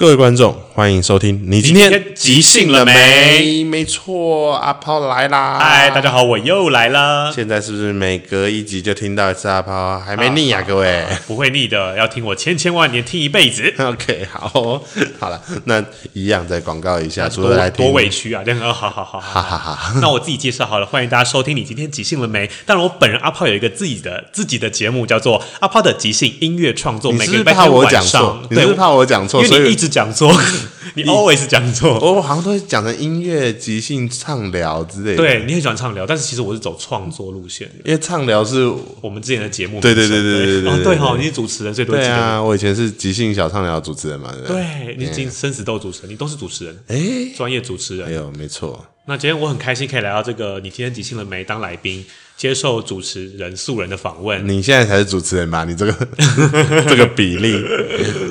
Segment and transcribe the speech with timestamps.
[0.00, 1.42] 各位观众，欢迎收听。
[1.46, 3.64] 你今天即兴了没？
[3.64, 5.58] 没错，阿炮来啦！
[5.58, 7.32] 嗨，大家好，我又来了。
[7.34, 9.98] 现在是不是每隔一集就听到一次阿炮？
[9.98, 11.04] 还没腻呀、啊，各位？
[11.26, 13.74] 不会腻的，要听我千千万年，听一辈子。
[13.78, 14.80] OK，好，
[15.18, 18.42] 好了，那一样再广告一下，多来多委屈啊！
[18.44, 20.00] 这样，好好好，好好好。
[20.00, 21.56] 那我自己介绍好了，欢迎大家收听。
[21.56, 22.48] 你今天即兴了没？
[22.64, 27.12] 当然，我本人阿炮有一个自己的自己的节目，叫做阿炮的即兴音乐创作。
[27.12, 28.40] 你是不是怕我讲错？
[28.48, 29.42] 你是不是怕我讲错？
[29.44, 30.32] 因为你一直讲错。
[30.94, 35.16] 你 always 讲错，我好像都会讲成音乐即兴畅聊之类的。
[35.16, 37.74] 对，你很喜欢畅聊，但是其实我是走创作路线的。
[37.84, 39.80] 因为畅聊是我们之前的节目。
[39.80, 40.70] 对对对对对对对。
[40.70, 41.94] 哦，对哈，你是主持人，最多。
[41.96, 44.34] 对啊，我以前是即兴小畅聊主持人嘛。
[44.46, 46.76] 对，你进生死斗主持人，你都是主持人。
[46.88, 48.08] 哎，专业主持人。
[48.08, 48.84] 没有，没错。
[49.10, 51.42] 那今天我很开心可以来到这个，你今天即兴了没？
[51.42, 52.06] 当来宾。
[52.36, 55.62] 接受主持人素人的访问，你现在才是主持人吧？
[55.64, 55.92] 你这个
[56.88, 57.62] 这个比例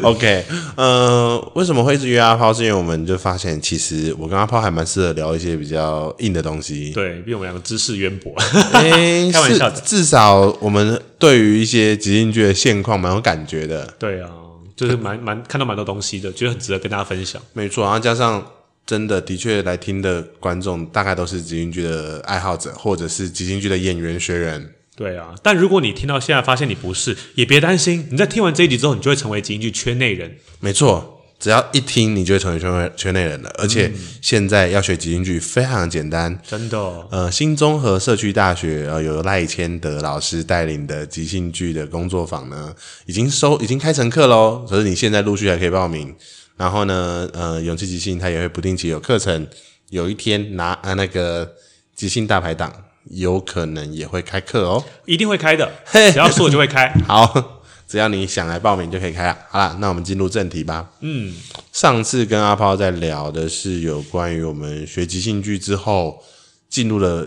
[0.01, 0.43] ，OK？
[0.75, 2.51] 呃，为什么会一直约阿抛？
[2.51, 6.91] 是因为我们就发现，其实我跟阿抛还蛮适合聊一些比较硬的东西。
[6.91, 8.33] 对，比我们两个知识渊博。
[8.73, 13.85] 欸、 开玩笑的，至少我们对于一些即兴剧的现况蛮有感觉的。
[13.99, 14.31] 对啊，
[14.75, 17.39] 就是蛮蛮看到蛮多东西的，觉得很值得跟大家分享。
[17.53, 18.43] 没错，然后加上。
[18.89, 24.67] 真的，的确来听的观众大概都是即兴剧的爱好者，或者是即兴剧的演员学员。
[24.95, 28.07] 对啊，但如果你听到现在发现你不是，也别担心。
[28.09, 30.37] 你在听完这一集之后，你就会成为即兴剧圈内人。
[30.59, 33.53] 没错，只要一听，你就会成为圈内圈内人了。
[33.59, 33.91] 而且
[34.23, 36.79] 现在要学即兴剧非常简单，真的。
[37.11, 42.73] 呃，新综合社区大学呃有赖千德老师带领的即兴剧的工作坊呢，
[43.05, 44.65] 已经收已经开成课喽。
[44.67, 46.15] 可是你现在陆续还可以报名。
[46.59, 49.47] 然后呢，呃，勇气即兴他也会不定期有课程，
[49.91, 51.49] 有一天拿啊那个
[51.95, 52.69] 即兴大排档，
[53.11, 55.71] 有可能也会开课哦，一定会开的，
[56.11, 56.89] 只要说就会开。
[57.07, 59.37] 好，只要你想来报名就可以开了。
[59.47, 60.91] 好啦，那我们进入正题吧。
[60.99, 61.33] 嗯，
[61.71, 66.21] 上次跟阿炮在聊的是有关于我们学即兴剧之后
[66.67, 67.25] 进入了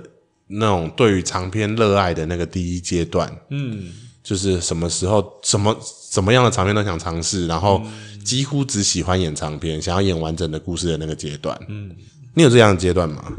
[0.49, 3.35] 那种对于长篇热爱的那个第一阶段。
[3.49, 3.91] 嗯，
[4.23, 7.81] 就是什么时候什么什么样的长篇都想尝试，然后。
[8.25, 11.59] 几乎只喜欢演长篇，想要演完整的故事的那个阶段。
[11.69, 11.91] 嗯，
[12.35, 13.33] 你有这样的阶段吗？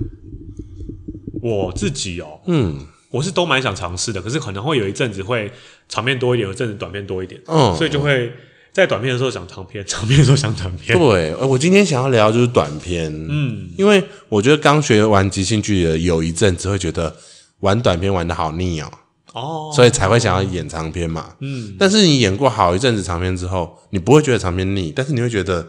[1.42, 5.52] 我自己哦，嗯，我是都蛮想尝试的，可是可能会有一阵子会
[5.90, 7.42] 长片多一点，有一阵子短片多一点。
[7.48, 8.32] 嗯，所以就会
[8.72, 10.98] 在短片的时候想长片， 长片的时候想短片。
[10.98, 13.12] 对，我今天想要聊就是短片。
[13.30, 17.14] 嗯，因为我觉得刚学完即兴剧的有一阵子会觉得
[17.60, 18.90] 玩短片玩的好腻哦。
[19.34, 21.36] 哦，所以才会想要演长篇嘛。
[21.42, 25.68] 嗯，但是你演过好一阵子长篇之后，你不会觉得长篇腻，但是你会觉得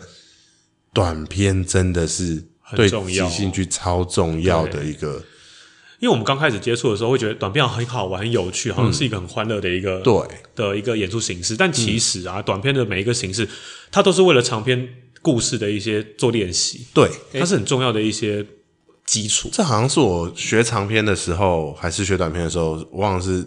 [0.93, 2.45] 短篇真的是
[2.77, 5.25] 对即兴剧超重要的一个。
[6.01, 10.15] 因为我们刚开始接触的时候，会觉得短片很好玩、很有趣，好像是一个很欢乐的一个对
[10.55, 11.57] 的一个演出形式。
[11.57, 13.49] 但其实啊，短片的每一个形式，
[13.91, 14.87] 它都是为了长篇
[15.23, 16.87] 故事的一些做练习。
[16.93, 18.47] 对，它是很重要的一些。
[19.07, 23.47] 基础，这好像是我学长篇的时候，还是学短篇的时候，我忘了是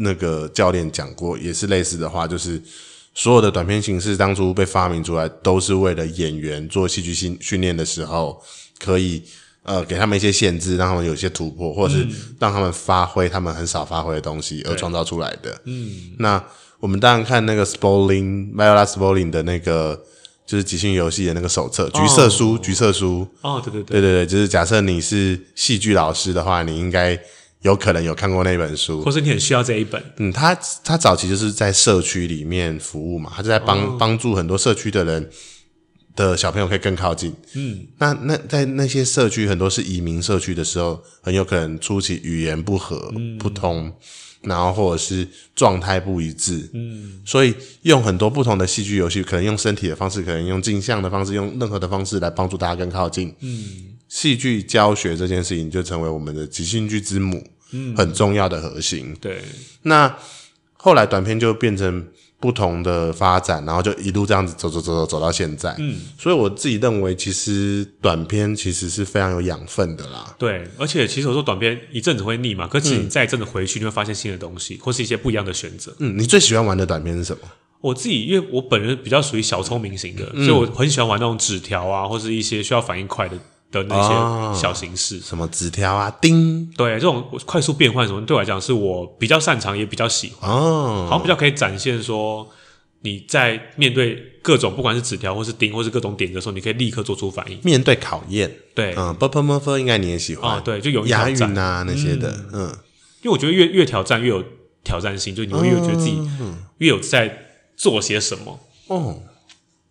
[0.00, 2.60] 那个教练讲过，也是类似的话，就是
[3.14, 8.42] 所有的短片形式当初被发明出来，都是为了演员做戏剧训训练的时候，
[8.78, 9.22] 可以
[9.62, 12.06] 呃给他们一些限制，让他们有一些突破，或者是
[12.38, 15.60] 让他们发挥他们很少发挥的东西而创造出来的。
[15.64, 16.42] 嗯，那
[16.78, 20.04] 我们当然看那个 Spolin，Viola Spolin 的那个。
[20.46, 23.24] 就是即兴游戏的那个手册，橘色书，橘色书。
[23.40, 27.16] 哦，对对对，对对对，就是假设你是戏剧老师的话，你应该
[27.62, 30.02] 有可能有看过那本书，或是你很需要这一本。
[30.16, 35.30] 嗯，他他早期就是在社区里面服务嘛，他就在帮帮助很多社区的人
[36.16, 37.34] 的小朋友可以更靠近。
[37.54, 43.92] 嗯，那那在那些社区，很多是移民社区的时候，很有可能初期语言不合、不通。
[44.42, 59.16] 然后或者是状态不一致，嗯，所以用很多不同的戏剧游戏，可能用身体的方式，可能用镜像的方式，用任何的方式来帮助大家更靠近，嗯，戏剧教学这件事情就成为我们的即兴剧之母，嗯，很重要的核心。
[59.18, 59.40] 对，
[59.84, 60.14] 那
[60.74, 62.06] 后来短片就变成。
[62.42, 65.76] 不同的发展，然后就一路这样子走走走走走到现在。
[65.78, 70.34] 嗯，所以我自己认为，其实短片其实是非常有养分的啦。
[70.38, 75.94] 对，而且其实我说短片一阵子会腻嘛，可是你再一阵子回去，你会发现新的东西，或是一些不一样的选择。
[75.98, 77.42] 嗯，你最喜欢玩的短片是什么？
[77.82, 83.38] 我自己因为我本人比较属于小聪明型的，嗯，所以我很喜欢玩那种纸条啊，或是一些需要反应快的。
[83.70, 83.94] 的那
[84.54, 92.48] 些小形式，什么纸条啊、钉，对这种快速变换，什么对我来讲是我比较擅长，也比较喜欢，好像比较可以展现说
[93.02, 97.58] 你在面对各种，不管是纸条或是钉或是各种点的时候，你可以立刻做出反应。
[97.62, 102.66] 面对考验，对，嗯，Bubble Master 应该你也喜欢，对，就有押韵啊那些的，嗯，
[103.22, 104.42] 因为我觉得越越挑战越有
[104.82, 106.18] 挑战性，就你会越觉得自己
[106.78, 107.38] 越有在
[107.76, 108.58] 做些什么。
[108.88, 109.22] 嗯，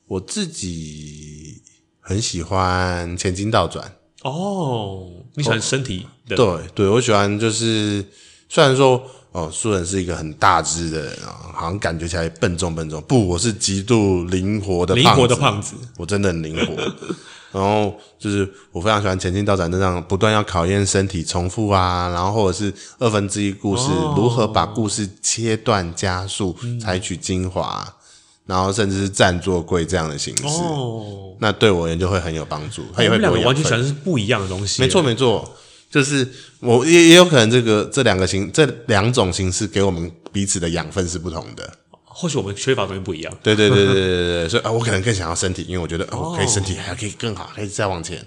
[0.07, 1.61] 我自己。
[2.09, 3.94] 很喜欢前进倒转。
[4.23, 6.35] 哦，你喜欢身体的？
[6.35, 8.03] 对对，我喜欢就是
[8.50, 9.00] 虽然说
[9.31, 13.00] 哦，素人是一个很大只的人啊，好像感觉起来笨重笨重。
[13.03, 16.75] 不，我是极度灵活的灵活的胖子，我真的很灵活。
[17.53, 27.95] 然后就是我非常喜欢前进倒转那样不断要考验身体重复啊，然后或者是二分之一故事、哦、如何把故事切断加速，采、嗯、取精华，
[28.50, 30.44] 然后甚至是站坐跪这样的形式。
[30.46, 32.84] 哦，那对我而言就会很有帮助。
[32.96, 34.81] 他也会两个完全全是不一样的东西。
[34.81, 35.56] 没错没错，
[35.92, 36.28] 就是
[36.60, 41.72] 我也也有可能这个这两个形这两种形式给我们彼此的养分是不同的。
[42.04, 43.34] 或许我们缺乏的东西不一样。
[43.44, 48.18] 对对对对对对，所以啊，我可能更想要身体，因为我觉得哦，可以身体还可以更好，可以再往前。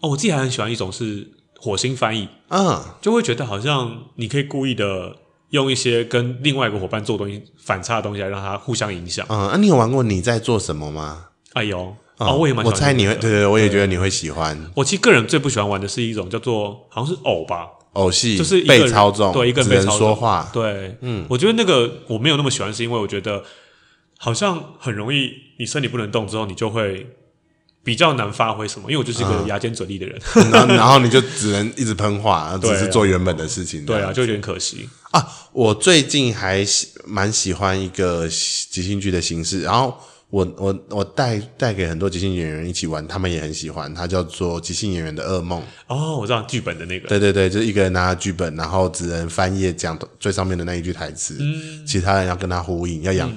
[0.00, 1.28] 哦，我自己还很喜欢一种是
[1.60, 5.14] 火星翻译，嗯，就会觉得好像你可以故意的
[5.50, 9.26] 用一些跟另外一个伙伴做东西反差的东西来让他互相影响。
[9.28, 11.26] 嗯，啊，你有玩过你在做什么吗？
[11.54, 14.70] 哎呦，哦，我也蛮，我猜你会，对对，我也觉得你会喜欢。
[14.74, 17.66] 我其实个人最不喜欢玩的是一种叫做好像是偶吧。
[17.94, 23.42] 偶戏就是被操纵，对，一个人被操纵说话，对，嗯，我觉得那个我没有那么喜欢，是因为我觉得
[24.18, 27.06] 好像很容易，你身体不能动之后，你就会
[27.88, 28.90] 比较难发挥什么。
[28.90, 35.26] 因为我就是一个牙尖嘴利的人， 嗯、然后然后你就只能一直喷话， 只是做原本的事情，对啊，就有点可惜啊。
[35.52, 39.96] 我最近还喜蛮喜欢一个即兴剧的形式，然后。
[40.30, 43.94] 我我我带带给很多即兴演员一起玩，他们也很喜欢。
[43.94, 45.62] 它叫做即兴演员的噩梦。
[45.86, 47.08] 哦，我知道剧本的那个。
[47.08, 53.32] 对对对，就是一个人拿着剧本，然后只能翻页讲最上面的那一句台词，嗯，其他人要跟他呼应，要养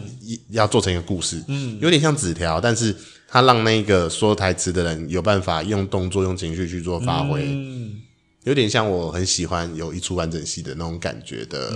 [0.49, 2.93] 要做成一个故事，嗯，有点像纸条，但是
[3.31, 8.01] 他让那个说台词的人有办法用动作、用情绪去做发挥，嗯，
[8.43, 11.73] 有点像我很喜欢有一出完整戏的那种感觉的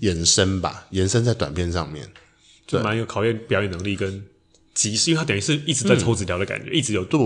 [0.00, 2.08] 延伸吧，延伸在短片上面，
[2.66, 4.24] 就蛮有考验表演能力跟。
[4.72, 7.18] 即是因为他等于是一直在抽纸条的感觉，嗯、一直有对，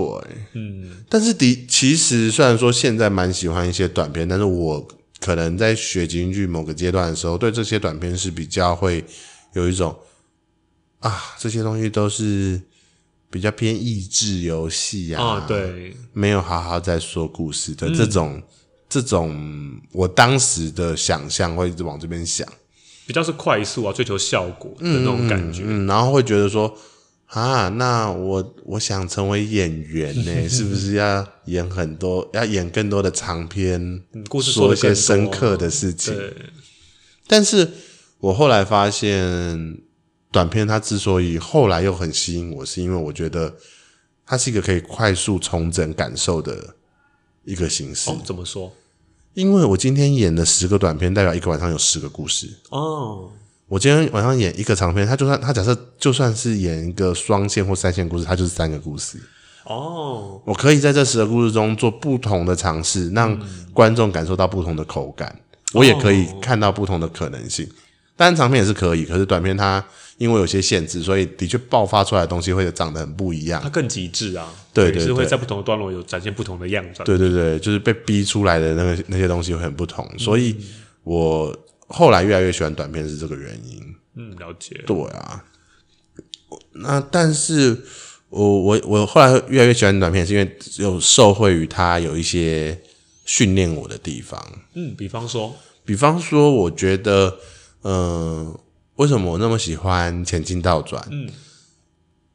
[0.53, 4.87] 嗯，但是的其实虽然说现在蛮喜欢一些短片，但是我
[5.19, 9.05] 可能在学即兴剧某个阶段的时候，对这些短片是比较会
[9.55, 9.99] 有一种
[11.01, 12.63] 啊，这些东西都是
[13.31, 18.43] 比较偏益智游戏啊，啊，对，没有好好在说故事的这种、嗯、
[18.89, 22.47] 这种，我当时的想象会一直往这边想，
[23.07, 26.77] 比较是快速啊，追求效果的那种感觉，嗯，嗯，然后会觉得说。
[27.33, 36.13] 啊，那我我想成为演员呢， 是不是要演很多，要演更多的长篇，故事说，一些深刻的事情？
[37.29, 37.71] 但是
[38.19, 39.79] 我后来发现，
[40.31, 43.55] 短片它之所以后来又很吸引我，是因为我觉得
[44.25, 46.75] 它是一个可以快速重整感受的
[47.45, 48.11] 一个形式。
[48.11, 48.73] 哦，怎么说？
[49.35, 52.49] 因为我今天演的十个短片，代表一个晚上有十个故事。
[52.71, 53.31] 哦。
[53.69, 59.17] 我今天晚上演一个长片，他就算他假设就算是演一个双线或三线故事，它就是三个故事。
[59.65, 63.41] 哦，我可以在这十个故事中做不同的尝试，让
[63.73, 65.29] 观众感受到不同的口感。
[65.39, 67.65] 嗯、我也可以看到不同的可能性。
[68.21, 69.83] 当然长片也是可以，可是短片它
[70.19, 73.63] 因为有些限制，所以的确爆发出来的东西会长得很不一样。
[73.63, 74.53] 它更极致啊！
[74.75, 77.03] 对对，对，是会在不同的段落有展现不同的样子。
[77.05, 80.55] 对对对，就是被逼出来的那个那些东西会很不同，所以
[81.05, 81.59] 我。
[81.93, 83.83] 后来越来越喜欢短片是这个原因。
[84.15, 84.81] 嗯，了解。
[84.87, 85.45] 对啊，
[86.75, 87.77] 那但是
[88.29, 92.81] 我我我后来越来越喜欢短片，是因为有受惠于它有一些
[93.25, 94.41] 训练我的地方。
[94.75, 95.53] 嗯，比方说，
[95.85, 97.41] 比方说，我觉得，
[97.83, 98.61] 嗯、呃，
[98.97, 101.07] 为什么我那么喜欢前进倒转？
[101.11, 101.29] 嗯，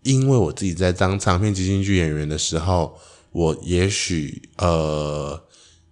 [0.04, 2.98] 因为我自己在当长篇即兴剧演员的时候，
[3.32, 5.42] 我也许呃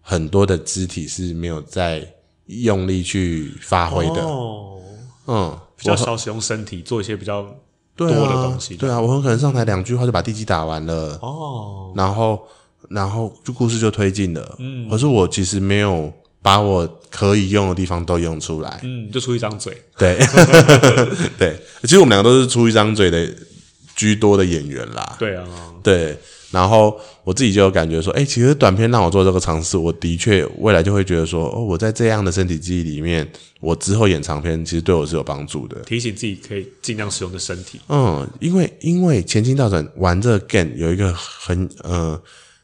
[0.01, 2.15] 很多的肢体是没有在。
[2.45, 4.77] 用力去发挥的，哦，
[5.27, 7.41] 嗯，比较少使用身体做一些比较
[7.95, 8.75] 多的东西。
[8.75, 12.45] 对啊，对啊，我很可能上台两句话就把地基打完了，哦，然后
[12.89, 16.11] 然后就故事就推进了，嗯，可是我其实没有
[16.43, 20.15] 把我可以用的地方都用出来，嗯，就出一张嘴，对，
[21.39, 23.27] 对，其实我们两个都是出一张嘴的
[23.95, 25.43] 居多的演员啦，对啊，
[25.81, 26.15] 对。
[26.51, 33.27] 然后我自己就有感觉说，哎，其实短片让我做这个尝试，我的确未来就会觉得说，哦，我在这样的身体记忆里面，
[33.59, 35.77] 我之后演长片其实对我是有帮助的。
[35.81, 37.79] 提醒自己可以尽量使用的身体。
[37.89, 42.21] 嗯，因为因为前进倒转玩这个 game 有一个很呃，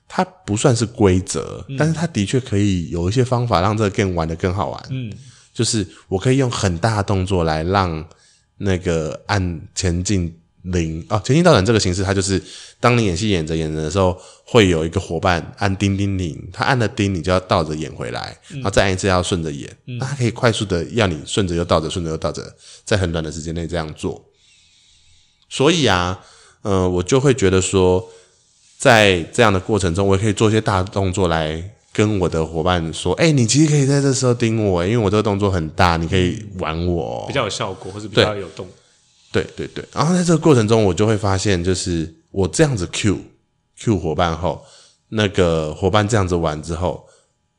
[0.09, 4.85] 它不算是规则，嗯，但是它的确可以有一些方法让这个 game 玩的更好玩。
[4.89, 5.09] 嗯，
[5.53, 8.05] 就是我可以用很大的动作来让
[8.57, 10.35] 那个按前进。
[10.63, 12.39] 零哦，前进倒转这个形式，它就是
[12.81, 24.21] 当你演戏演着演着的时候，会有一个伙伴按叮叮铃，他按了叮，你就要倒着演回来，嗯、然后再按一次要顺着演，嗯、那他可以快速的要你顺着又倒着，顺着又倒着，在很短的时间内这样做。
[25.47, 26.19] 所以啊，
[26.61, 28.09] 呃，我就会觉得说，
[28.79, 38.65] 在这样的过程中，我也可以做一些大动作来跟我的伙伴说，哎、欸，你其实可以在这时候盯我，因为我这个动作很大，你可以玩我，比较有效果，或者比较有动。
[39.33, 43.19] 对对对，然后在这个过程中，我就会发现，就是我这样子 Q
[43.77, 44.63] Q 伙伴后，
[45.09, 47.05] 那个伙伴这样子玩之后，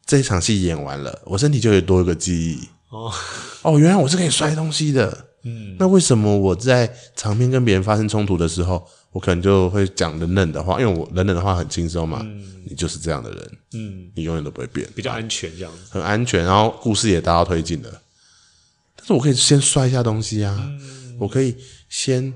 [0.06, 2.66] 这一场戏演完了，我身体就会多一个记忆。
[2.88, 3.12] 哦
[3.62, 5.26] 哦，原来我是可以摔东西的。
[5.44, 10.80] 嗯，那为什么我在场面跟别人发生冲突的时候，我可能就会讲冷冷的话？
[10.80, 12.20] 因为我冷冷的话很轻松嘛。
[12.22, 13.50] 嗯，你就是这样的人。
[13.74, 16.44] 嗯，你永远都不会变，比较安全这样子，很安全。
[16.44, 18.02] 然后故事也达到推进了，
[18.96, 20.56] 但是我可以先摔一下东西啊。
[20.60, 21.56] 嗯，我可以
[21.88, 22.32] 先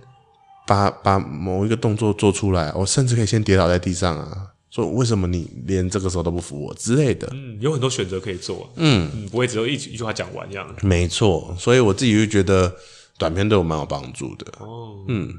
[0.67, 4.49] 把把某一个动作做出来，我甚至可以先跌倒在地上啊。
[4.71, 7.29] 说为什么你连这个时候都不服我之类的？
[7.33, 8.69] 嗯，有很多选择可以做。
[8.75, 10.75] 嗯，嗯，不会只有一一句话讲完这样。
[10.83, 12.75] 没错，所以我自己就觉得
[13.17, 14.47] 短片对我蛮有帮助的。
[14.59, 15.33] 哦，嗯，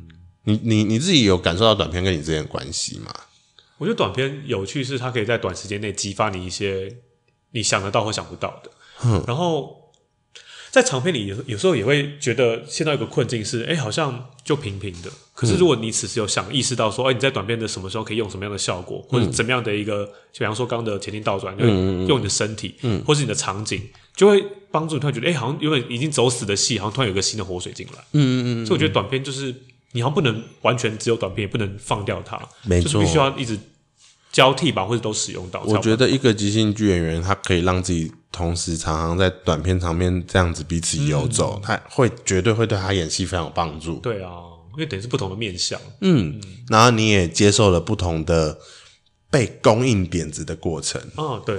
[0.46, 3.14] 你你你自己有感受到短片跟你之间的关系吗？
[3.78, 6.96] 我觉得短片有趣是它可以在短时间内激发你一些
[7.52, 8.72] 你想得到或想不到的。
[9.04, 9.82] 嗯，然后。
[10.72, 15.10] 在长片里有有时候也会觉得陷到一个困境是，哎、欸，好像就平平的。
[15.34, 23.82] 可是如果你此时有想意识到说，哎、欸，你在短片的什么时候可以用什么样的效果，或者怎么样的一个，就比方说刚刚的前进倒转，就用你的身体，嗯，或是你的场景，
[24.18, 28.04] 就会帮助你突然觉得，哎、欸，好像原本已经走死的戏，好像突然有个新的活水进来。
[28.12, 28.66] 嗯嗯嗯。
[28.66, 29.56] 所以我觉得短片就是
[29.96, 33.58] 你好像不能完全只有短片，也不能放掉它，没错，就是必须要一直。
[34.36, 35.64] 交替吧，或者都使用到。
[35.64, 43.96] 我觉得一个即兴剧演员，他可以让自己同时常常在短片场面这样子彼此游走，嗯、他会绝对会对他演戏非常有帮助。
[44.00, 44.32] 对啊，
[44.74, 45.80] 因为等于是不同的面相。
[46.02, 48.60] 嗯，嗯，然后你也接受了不同的
[49.32, 51.02] 被供应点子的过程。
[51.16, 51.58] 哦，对，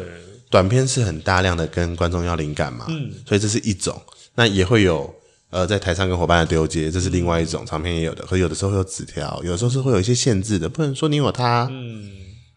[0.51, 3.99] 短片是很大量的跟观众要灵感嘛，嗯，所以这是一种。
[4.35, 5.15] 那也会有
[5.57, 7.65] 呃，在台上跟伙伴的丢接，这是另外一种。
[7.65, 11.67] 长片也有的，可有的时候会有纸条，有的时候是会有一些限制的，不能说你有他。
[11.71, 12.11] 嗯。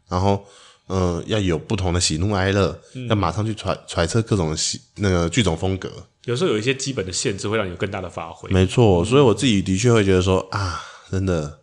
[0.10, 0.44] 然后，
[0.90, 5.90] 嗯、呃，要有不同的喜怒哀乐，嗯、要马上去揣揣测各种喜那个剧种风格。
[6.26, 8.50] 有时候有一些基本的限制，会让你有更大的发挥。
[8.50, 11.60] 没错，所以我自己的确会觉得说啊，真的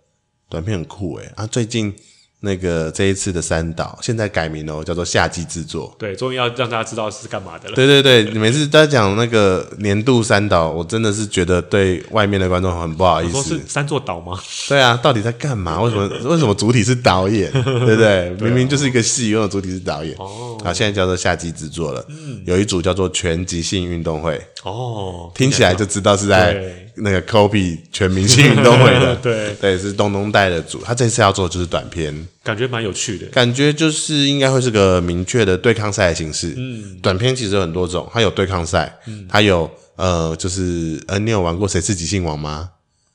[0.49, 1.95] 短片很酷诶啊，最近。
[2.41, 5.95] 那个这一次的三岛现在改名了，叫做夏季制作。
[5.99, 7.75] 对，终于要让大家知道是干嘛的了。
[7.75, 13.33] 对对对，你每次在讲那个年度三岛，我真的是觉得对外面的观众很不好意思。
[13.33, 14.39] 说是三座岛吗？
[14.69, 15.81] 对啊，到底在干嘛？
[15.83, 17.51] 为什么为什么主体是导演？
[17.51, 18.31] 对不对？
[18.39, 20.15] 明明就是一个戏，用的主体是导演。
[20.19, 20.59] 哦。
[20.63, 22.05] 啊，现在叫做夏季制作了。
[22.09, 22.43] 嗯。
[22.45, 24.41] 有一组叫做全即兴运动会。
[24.63, 25.31] 哦。
[25.35, 26.86] 听起来就知道是在。
[26.97, 29.55] 那个 Kobe 全明星运动会的， 对。
[29.61, 36.55] 对，是东东带的组，他这次要做的就是短片，感觉蛮有趣的，感觉就是应该会是个明确的对抗赛的形式。
[36.57, 42.71] 嗯，短片其实有很多种，它有对抗赛，嗯，它有呃，就是呃，你有玩过谁是即兴王吗？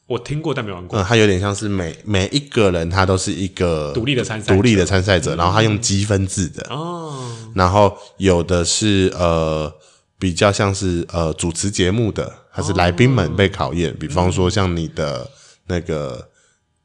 [0.07, 0.99] 我听过，但没玩过。
[0.99, 6.67] 嗯，它有点像是每每一个人他都是一个独立的参赛，独立的参赛者，然后他用积分制的。
[6.69, 9.73] 哦，然后有的是呃。
[10.21, 13.91] 比较像是呃主持节目的，还是来宾们被考验？
[13.91, 15.27] 哦、比方说像你的
[15.67, 16.29] 那个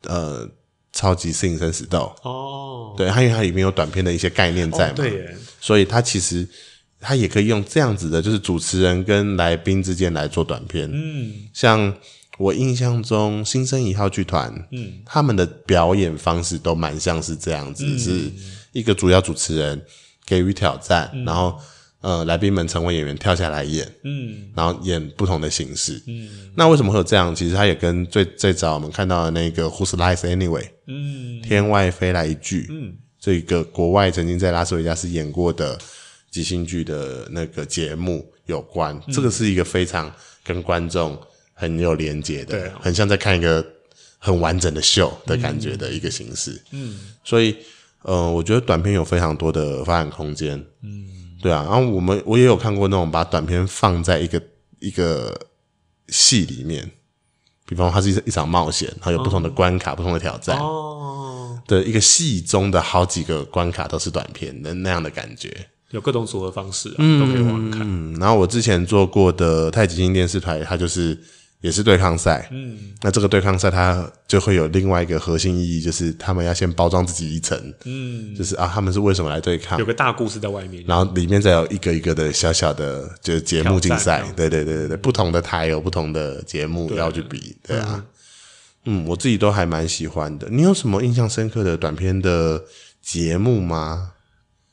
[0.05, 0.49] 呃
[0.93, 2.15] 超级适应生死斗。
[2.23, 6.49] 哦，对，它因为它里面有短片的一些概念在嘛，哦、对，所以它其实
[7.01, 10.89] 它也可以用这样子的，就是主持人跟来宾之间来做短片。
[10.93, 11.93] 嗯，像
[12.39, 18.33] 我印象中新生一号剧团，嗯，他们的表演方式都蛮像是这样子，嗯、是
[18.71, 19.85] 一个主要主持人
[20.25, 21.59] 给予挑战，嗯、然后。
[22.07, 27.35] 呃，来宾们成为演员跳下来演，嗯，然后演不同的形式，嗯，那为什么会有这样？
[27.35, 35.77] 其实它也跟最最早我们看到的那个《Whose Line Is Anyway》，嗯，天外飞来一句，嗯，这个国外曾经在拉斯维加斯演过的
[36.31, 38.95] 即兴剧的那个节目有关。
[39.09, 40.09] 嗯，这个是一个非常
[40.45, 41.21] 跟观众
[41.55, 43.67] 很有连接的，对，很像在看一个
[44.19, 47.57] 很完整的秀的感觉的一个形式，嗯，所以，
[48.03, 51.16] 呃，我觉得短片有非常多的发展空间，嗯。
[51.47, 54.43] 对啊，然后我们我也有看过那种把短片放在一个
[54.81, 55.33] 一个
[56.09, 56.91] 戏里面，
[57.65, 61.57] 比方说它是一一场冒险，它有不同的关卡、哦、不同的挑战哦。
[61.69, 67.83] 对，一个戏中的好几个关卡都是短片的那样的感觉，有各种组合方式啊，嗯、都可以玩玩看。
[67.85, 71.17] 嗯，然后我之前做过的太极星电视台，它就是。
[71.67, 79.77] 也是对抗赛，嗯，那这个对抗赛它就会有另外一个核心意义，就是他们要先包装自己一层，嗯，就是啊，他们是为什么来对抗？
[79.77, 88.05] 有个大故事在外面，然后里面再有一个一个的小小的，就是节目竞赛，对对对对对，不同的台有不同的节目要去比，对啊，
[88.85, 90.47] 嗯，我自己都还蛮喜欢的。
[90.49, 92.63] 你有什么印象深刻的短片的
[93.03, 94.13] 节目吗？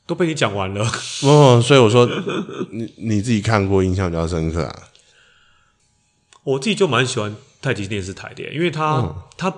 [0.06, 0.88] 都被你讲完了，
[1.24, 2.08] 哦，所以我说
[2.70, 4.82] 你你自己看过，印象比较深刻啊。
[6.44, 9.52] 我自己就蛮喜欢太极电视台的，因为它、嗯、它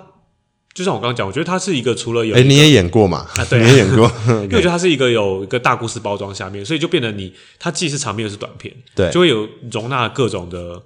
[0.73, 3.27] 就像我刚刚讲，我觉得它是一个除了有，哎，你也演过嘛？
[3.37, 10.83] 啊，对， 你也演过， 因为我觉得它是一个有一个大故事包装下面，所以就变得你它既是长片又是短片，对，就会有容纳各种的。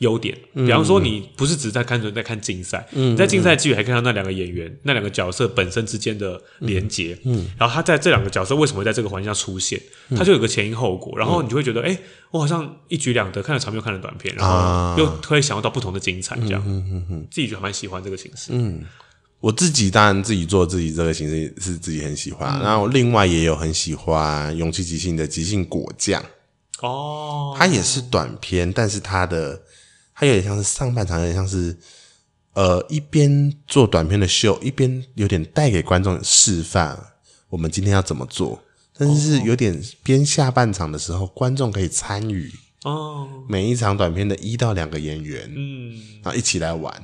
[0.00, 9.78] 优点，比方说你不是只在看，在看竞赛，嗯，你在竞赛之余还看到那两个演员、嗯、那两个角色本身之间的连结，嗯，然后他在这两个角色为什么会在这个环境下出现，
[10.08, 11.98] 嗯、他就有个前因后果，然后你就会觉得，哎、
[12.30, 18.82] 我好像一举两得，看了长片又看了短片，然后又可以享受到不同的精彩，这样，嗯嗯嗯，嗯，自己就蛮喜欢这个形式，嗯，
[19.40, 26.24] 我自己当然自己做自己这个形式是自己很喜欢，嗯、然后另外也有很喜欢勇气即兴的即兴果酱，
[26.80, 29.60] 哦，它也是短片，但是它的。
[30.20, 31.74] 它有点像是上半场，有点像是
[32.52, 36.94] 呃一边做短片的秀，一边有点带给观众示范
[37.48, 38.62] 我们今天要怎么做，
[38.98, 42.52] 但是有点边下半场的时候，观众可以参与
[42.84, 43.26] 哦。
[43.48, 46.94] 每一场短片的一到两个演员，嗯，然后一起来玩。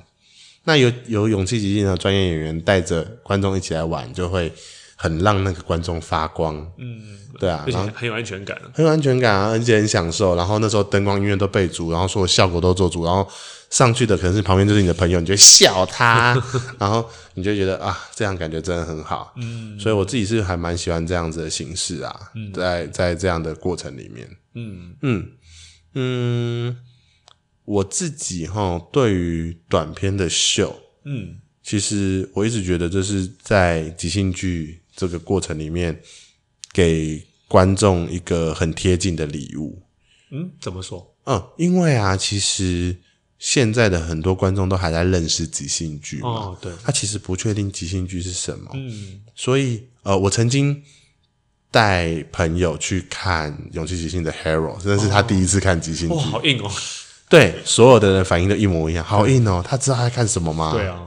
[0.64, 4.52] 那有有勇气极尽的专业演员带着观众一起来玩，就会
[4.94, 6.70] 很让那个观众发光。
[6.76, 7.18] 嗯。
[7.38, 10.34] 对啊，而且很有安全感，很有安全感啊，而且很享受。
[10.36, 13.28] 然后那时候灯光、音乐都备足，然后所有效果都做足，然后
[13.70, 16.40] 上去的可能是旁边就是你的朋友，你就笑他，
[16.78, 19.34] 然后你就觉得啊，这样感觉真的很好。
[19.36, 25.28] 嗯，所以我自己是还蛮喜欢这样子的形式啊，嗯、在在这样的过程里面，嗯嗯
[25.94, 26.76] 嗯，
[27.64, 30.74] 我自己哈对于短片的秀，
[31.04, 36.00] 嗯，其实我一直觉得这是在即兴剧这个过程里面。
[36.76, 39.83] 给观众一个很贴近的礼物。
[40.30, 41.14] 嗯，怎么说？
[41.25, 42.95] 嗯，因为啊，其实
[43.38, 46.28] 现在的很多观众都还在认识即兴剧嘛。
[46.28, 46.71] 哦，对。
[46.85, 48.71] 他其实不确定即兴剧是什么。
[48.75, 49.23] 嗯。
[49.35, 50.83] 所以，呃，我曾经
[51.71, 56.14] 带朋友去看《勇气即兴》的 Hero，那是他第一次看即兴剧。
[56.14, 56.71] 哇，好硬哦！
[57.30, 59.64] 对，所有的人反应都一模一样，好硬哦。
[59.66, 60.73] 他知道他在看什么吗？
[60.75, 61.00] 对啊。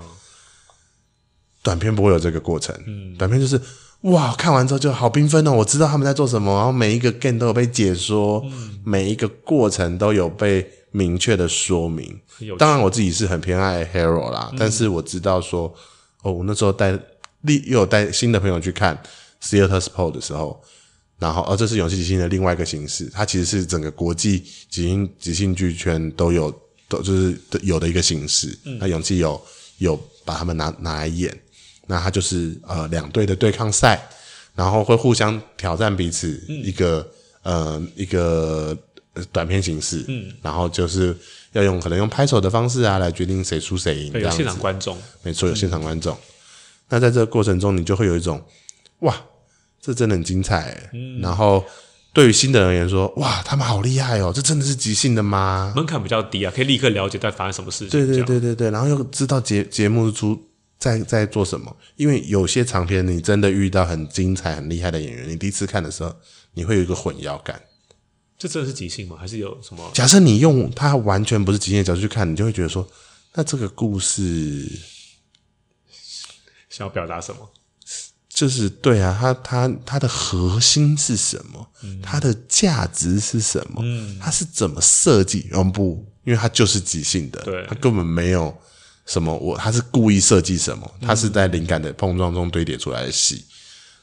[1.62, 2.76] 短片不会有这个过程。
[2.88, 3.16] 嗯。
[3.16, 3.62] 短片就是。
[4.02, 4.34] 哇！
[4.36, 5.52] 看完之后就好缤纷哦！
[5.52, 12.18] 我知道他们在做什么，然后每一个 game 都有被解说，嗯、每一个过程都有被明确的说明。
[12.58, 15.74] 当然，我自己是很偏爱 Hero 啦，嗯、但是我知道说，
[16.22, 16.98] 哦，我那时候带
[17.42, 18.98] 另又有带新的朋友去看
[19.44, 20.62] Theater Sport 的时候，
[21.18, 26.50] 然后哦，这是勇气即兴的另外一个形式，它其实是整个国际即兴即兴剧圈都有
[26.88, 28.58] 都就是有的一个形式。
[28.80, 29.42] 那、嗯、勇气有
[29.80, 31.38] 有把他们拿拿来演。
[31.90, 34.00] 那它就是呃两队的对抗赛，
[34.54, 37.06] 然后会互相挑战彼此一个、
[37.42, 38.78] 嗯、呃一个
[39.32, 41.18] 短片形式，嗯，然后就是
[41.54, 46.14] 要用可能用拍手的方式啊来决定谁输谁赢，对，有现场观众，没错，有现场观众。
[46.14, 46.20] 嗯、
[46.90, 48.40] 那在这个过程中，你就会有一种
[49.00, 49.16] 哇，
[49.82, 51.66] 这真的很精彩，嗯，然后
[52.14, 55.74] 对于新的人而言说，哇，他们好厉害哦，这真的是即兴的吗？
[55.76, 60.40] 门槛比较低啊，可以立刻了解在发生什么事情，对对对对对，然后又知道节节目出。
[60.80, 61.76] 在在做什么？
[61.98, 66.16] 因为有些长片，你真的遇到很精彩、很厉害的演员，你第一次看的时候，
[66.54, 67.62] 你会有一个混淆感。
[68.38, 69.18] 这真的是即兴吗？
[69.20, 69.92] 还是有什么？
[69.94, 72.90] 假设你用它完全不是即兴的角度去看，你就会觉得说，
[73.34, 74.66] 那这个故事
[76.70, 77.52] 想要表达什么？
[78.30, 81.70] 就是对啊，它它它的核心是什么？
[81.84, 83.82] 嗯，他的价值是什么？
[83.84, 85.50] 嗯，他是怎么设计？
[85.52, 88.58] 嗯，不，因为它就是即兴的，对，他根本没有。
[89.10, 89.36] 什么？
[89.36, 90.90] 我他是故意设计什么？
[91.02, 93.44] 他是在灵感的碰撞中堆叠出来的戏，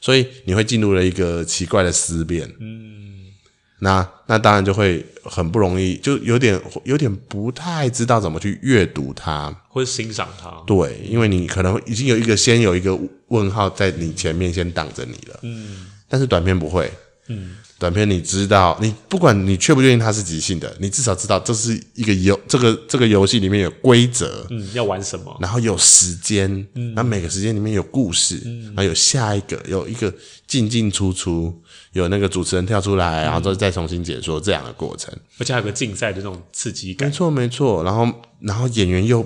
[0.01, 2.45] 所以你会进入了一个奇怪的思辨。
[2.59, 3.31] 嗯，
[3.79, 10.51] 那那当然就会很不容易，就有点有点不太知道怎么去阅读它，或者欣赏它。
[10.67, 15.39] 对，因为你可能已经有一个先有一个问号在你前面先挡着你了。
[15.43, 16.91] 嗯，但是短片不会。
[17.27, 17.55] 嗯。
[17.79, 30.11] 短片，你知道，你不管你确不确定它是即兴的，你至少知道这是一个游，这个这个游戏里面有规则，嗯，要玩什么，然后有时间，嗯，然后每个时间里面有故事，嗯，然后有下一个，有一个
[30.47, 31.53] 进进出出，
[31.93, 39.23] 有那个主持人跳出来，然后再再重新解说这样的过程，而且还有个竞赛的这种刺激感，没错没错，然后然后演员又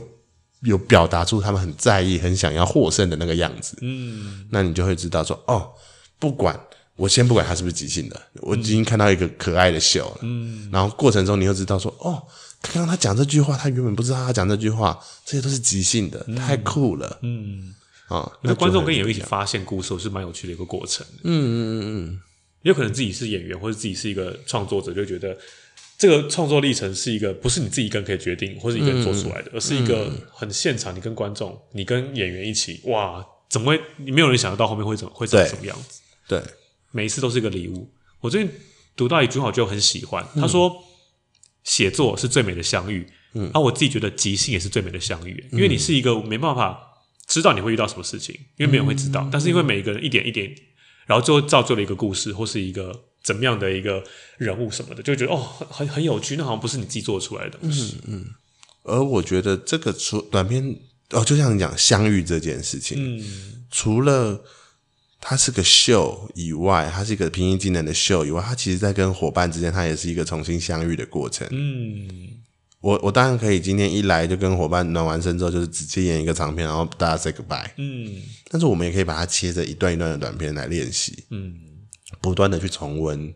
[0.63, 5.69] 有表达出他们很在意、很想要获胜的那个样子，嗯，那你就会知道说，哦，
[6.19, 6.59] 不管。
[7.01, 10.19] 我先不管他是不是即兴的，我已经看到一个可爱的秀了。
[10.21, 12.21] 嗯，然后过程中你又知道说，哦，
[12.61, 17.17] 刚刚他讲这句话，他原本不知道他讲这句话，这些都是即兴的，嗯、太酷了。
[17.23, 17.73] 嗯，
[18.07, 21.03] 啊，那观众跟演员一起发现故事是蛮有趣的一个过程。
[21.23, 22.21] 嗯嗯嗯嗯，
[22.61, 25.35] 有可能自己是演员或者自己是一个创作者，就觉得
[25.97, 33.81] 这个创作历程是一个不是你自己一个人可以决定或者一个人做出来的，嗯、而是一个很现场，你跟观众，你跟演员一起，哇，怎么会？
[33.97, 36.01] 你没有人想得到后面会怎么会长什么样子？
[36.27, 36.39] 对。
[36.39, 36.60] 对
[36.91, 37.91] 每一次都是一个礼物。
[38.19, 38.53] 我最近
[38.95, 40.25] 读到一句话，我就很喜欢。
[40.35, 40.71] 他说
[41.63, 46.77] ：“写作是最美的相遇。”嗯，而我自己觉得即兴也是最美的相遇，因为你是一个没办法
[47.25, 50.53] 知道你会遇到什么事情，因为没有人会知道，嗯、但是因为每一个人一点一点，
[51.05, 54.03] 然后最后造就了一个故事，或是一个怎么样的一个
[54.37, 55.37] 人物什么的，就觉得哦，
[55.69, 57.95] 很很有趣，那好像不是你自己做出来的东西。
[58.05, 58.25] 嗯，嗯，
[58.83, 60.77] 而我觉得这个出短片
[61.11, 64.43] 哦，就像你讲相遇这件事情，嗯，除了
[65.21, 71.47] 它是个秀以外，它是一个平行技能的秀以外，它其实在跟伙伴之间，它也是一个重新相遇的过程。
[71.51, 72.07] 嗯。
[72.81, 77.69] 我我当然可以今天一来就跟伙伴暖完身之后，就是直接演一个长片，然后大家 say goodbye。
[77.77, 81.25] 嗯，但是我们也可以把它切成一段一段的短片来练习。
[81.29, 81.53] 嗯，
[82.19, 83.31] 不断的去重温，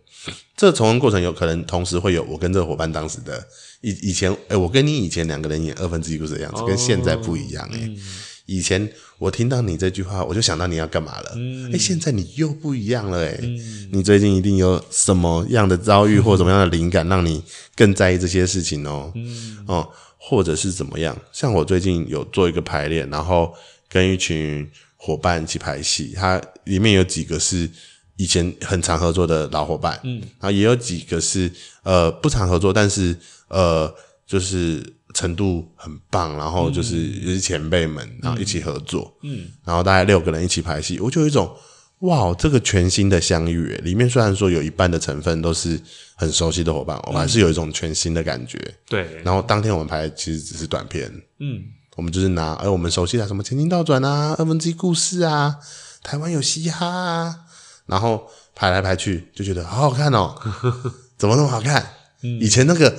[0.58, 3.48] 这重温过程有可能同时会有我跟这个伙伴当时的
[3.82, 7.98] 以以前，哎、欸、我跟你以前两个人演二分之一故事的样子，跟现在不一样哎、欸嗯
[8.46, 11.34] 以前我听到你这句话，我就想到你要干嘛了。
[11.36, 17.44] 嗯，哎，现在你又不一样了，哎，嗯，你最近一定有什么样的遭遇或什么样的灵感，让你
[17.76, 19.12] 更在意这些事情哦。
[19.16, 21.18] 嗯，哦，或者是怎么样？
[21.32, 23.52] 像我最近有做一个排练，然后
[23.90, 27.68] 跟一群伙伴一起拍戏，它里面有几个是
[28.18, 33.92] 以前很常合作的老伙伴，嗯，然后也有几个是呃不常合作，但是呃
[34.28, 34.94] 就是。
[35.16, 41.50] 程度很棒，然后就是也是前辈们，然后一起合作，嗯，然后大概六个人一起拍戏，我就有一种
[42.00, 45.80] 哇，这个全新的相遇，里面虽然说有一半的成分都是
[46.16, 49.08] 很熟悉的伙伴，我们还是有一种全新的感觉，对。
[49.24, 51.64] 然后当天我们拍其实只是短片，嗯，
[51.96, 55.56] 我们就是拿哎我们熟悉的什么前进倒转啊、二分之一故事啊、
[56.04, 57.36] 台湾有嘻哈啊，
[57.86, 60.36] 然后拍来拍去就觉得好好看哦，
[61.18, 61.94] 怎么那么好看？
[62.42, 62.94] 以前那个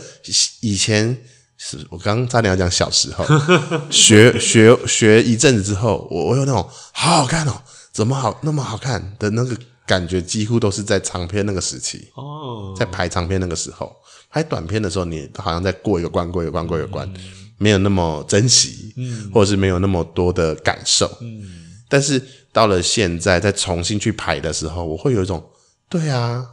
[0.63, 1.23] 以前。
[1.59, 3.25] 是我刚刚差点要讲小时候。
[3.91, 7.53] 学学学一阵子之后，我我有那种好好看哦，
[7.93, 13.95] 怎么好那么好看的那个感觉，几乎都是在长篇那个时期哦，在拍长篇那个时候，
[14.31, 17.11] 拍短片的时候，你好像在过一个关，过一个关，过一个关，
[17.59, 21.43] 没有那么珍惜，嗯，或者是没有那么多的感受，嗯，
[21.89, 25.43] 但是到了现在再重新去拍的时候，我会有一种
[25.89, 26.47] 对啊。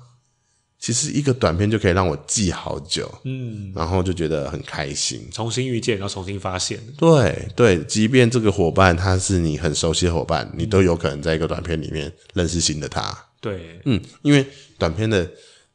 [0.84, 6.78] 其实一个短片就可以让我记好久，嗯，然后就觉得很开心，重新遇见，然后重新发现。
[6.98, 13.18] 对对，即便这个伙伴他是你很熟悉的伙伴，你都有可能在一个短片里面认识新的他。
[13.40, 14.46] 对，嗯，因为
[14.78, 15.26] 短片的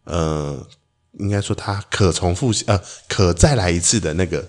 [0.05, 0.69] 呃，
[1.13, 4.47] 应该说它可重复呃，可再来一次的那个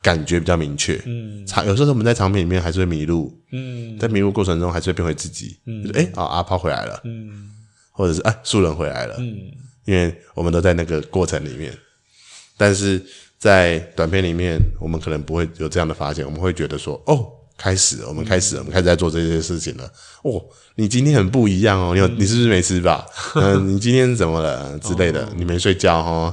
[0.00, 0.98] 感觉比较明确。
[1.04, 5.58] 嗯，长有时候我们在长片里面还是会迷路，嗯，在迷路过程中还是会变回自己。
[5.66, 7.50] 嗯，就是哎，哦，阿炮回来了，嗯，
[7.90, 9.52] 或者是哎，素人回来了，嗯。
[9.84, 11.76] 因为我们都在那个过程里面，
[12.56, 13.04] 但是
[13.38, 16.24] 在短片里面，我们可能不会有这样的发现。
[16.24, 19.92] 我们会觉得说：“哦，开始，我们开始，我们开始在做这些事情了。”
[20.22, 20.40] 哦，
[20.76, 23.04] 你今天很不一样哦，你有你是不是没吃饱？
[23.34, 25.28] 嗯，你今天怎么了之类的？
[25.36, 26.32] 你没睡觉哦，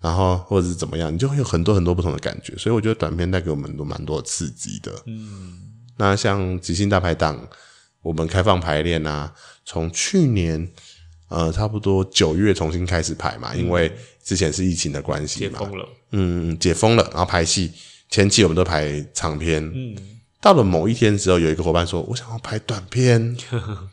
[0.00, 1.14] 然后或者是怎么样？
[1.14, 2.56] 你就会有很多很多不同的感觉。
[2.56, 4.92] 所以我觉得短片带给我们都蛮多刺激的。
[5.06, 5.60] 嗯，
[5.98, 7.48] 那像即兴大排档，
[8.02, 9.32] 我们开放排练啊，
[9.64, 10.68] 从去年。
[11.32, 13.90] 呃，差不多九月重新开始排嘛，因为
[14.22, 17.72] 之前是疫情的关系嘛，解封了，嗯，解封了，然后排戏
[18.10, 19.96] 前期我们都排长片，嗯，
[20.42, 23.34] 到了某一天之后，有一个伙伴说，我想要拍短片，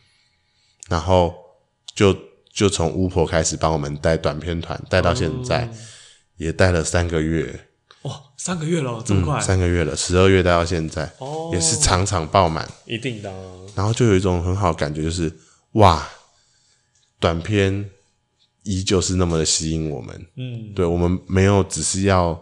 [0.90, 1.34] 然后
[1.96, 2.14] 就
[2.54, 5.70] 就从巫婆开始帮我们带短片团，带到现在，哦、
[6.36, 7.68] 也带了三个月，
[8.02, 13.32] 哇，三个月了，这么快，嗯、三个月了，十二月带到现在，哦，也是场场爆满，一定的，
[13.76, 15.32] 然后就有一种很好的感觉，就是
[15.74, 16.06] 哇。
[17.20, 17.90] 短片
[18.64, 22.40] 依旧是那么的吸引我们，嗯，对，我们没有只是要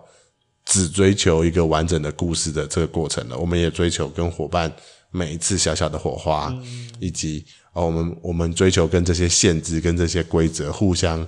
[0.65, 4.71] 只追求一个完整的故事的这个过程了，我们也追求跟伙伴
[5.09, 11.25] 每一次小小的火花，嗯、以及哦，我们我们追求跟这些限制跟这些规则互相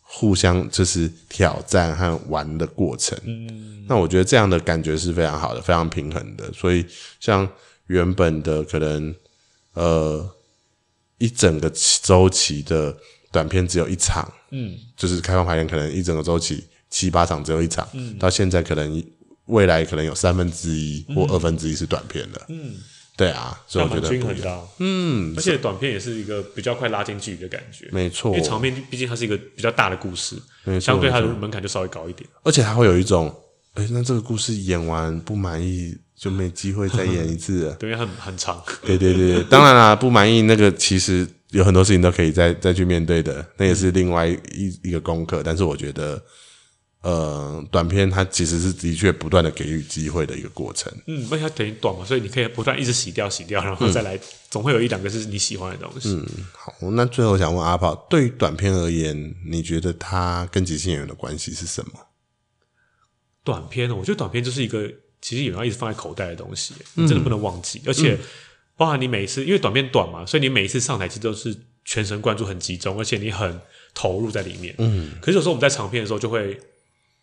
[0.00, 6.84] 互相就是挑战和玩的过程，嗯，那我觉得这样的感觉是非常好的，非常平衡的，所以
[7.18, 7.48] 像
[7.86, 9.14] 原本的可能
[9.72, 10.30] 呃。
[11.24, 12.94] 一整个周期的
[13.32, 19.02] 短片只有一场，嗯，就是开放排练，可能一整个周期七八场只有一场，嗯，到现在可能
[19.46, 22.74] 未来可能有三分之一或二分之一是短片的，嗯，
[23.16, 30.36] 对啊，所以我觉得均衡到，嗯，而且短片也是一个比较快拉近距离的感觉，没错，因为长片毕竟它是一个比较大的故事，
[30.78, 33.34] 相对它的门槛就稍微高一点，而且它会有一种，
[33.72, 35.96] 哎，那这个故事演完不满意。
[36.24, 38.62] 就没机会再演一次了， 对，很很长。
[38.80, 44.38] 对对对对， 当然啦，不满意那个其实有很多事情都可以再再去面对的，那也是另外一
[44.82, 45.42] 一个功课。
[45.42, 46.24] 但是我觉得，
[47.02, 50.90] 呃，短片它其实是的确不断的给予机会的一个过程。
[51.06, 56.08] 嗯，因为它等于短嘛，所以你可以不断一直洗掉洗掉，然后再来，嗯、总会有一两个是你喜欢的东西。
[56.08, 61.92] 嗯，好，那最后想问阿炮，对于短片而言，你觉得它跟即兴演员的关系是什么？
[63.44, 64.90] 短片，我觉得短片就是一个。
[65.24, 67.78] 其实也要一直放在口袋的东西，你真的不能忘记。
[67.78, 68.18] 嗯、而且，
[68.76, 71.56] 包含你每一次，因为短片短嘛，所以你每一次上台其实都是
[71.86, 73.58] 全神贯注、很集中，而且你很
[73.94, 74.74] 投入在里面。
[74.76, 75.12] 嗯。
[75.22, 76.60] 可是有时候我们在长片的时候，就会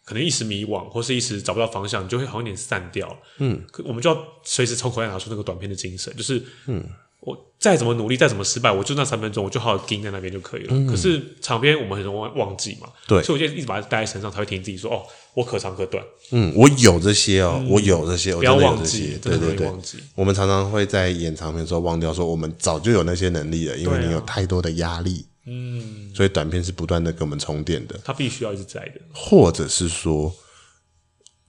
[0.04, 3.22] 可能一时迷惘，或是一时找不到方向，你就会好像有点散掉。
[3.38, 3.62] 嗯。
[3.72, 6.84] 可我们就要随时从口袋拿出那个短片的精神，就是嗯。
[7.22, 10.70] 我再怎么努力，再怎么失败，我就那三分钟，我就好好盯在那边就可以了。
[10.72, 15.04] 嗯、可是长篇我们很容易忘记嘛，对，所以我就一直把它带在身上，才会提醒自己说：“哦，
[15.36, 16.04] 我可长可短。”
[16.34, 19.72] 嗯，我有这些哦，嗯、我有这些，不要忘记，对对对，
[20.16, 25.26] 我们常常会在演长篇的时候忘掉，说我们早就有那些能力了，因为你有太多的压力。
[25.46, 30.34] 嗯、啊，所以短片是不断的给我们充电的，它必须要一直在的，或者是说。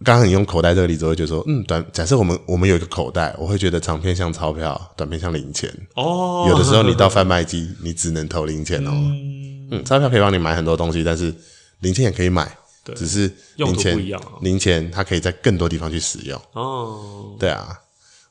[0.05, 5.73] 刚刚你用口袋这个例子，我会觉得说，嗯，短假设我们我们有一个口袋，我会觉得长片像钞票，短片像零钱。
[5.95, 8.91] 哦，有的时候你到贩卖机，你只能投零钱哦。
[8.93, 11.35] 嗯，嗯，钞票可以帮你买很多东西，但是
[11.81, 12.51] 零钱也可以买，
[12.85, 14.39] 对只是零钱不一样，哦。
[14.41, 16.41] 零钱它可以在更多地方去使用。
[16.53, 17.79] 哦，对啊，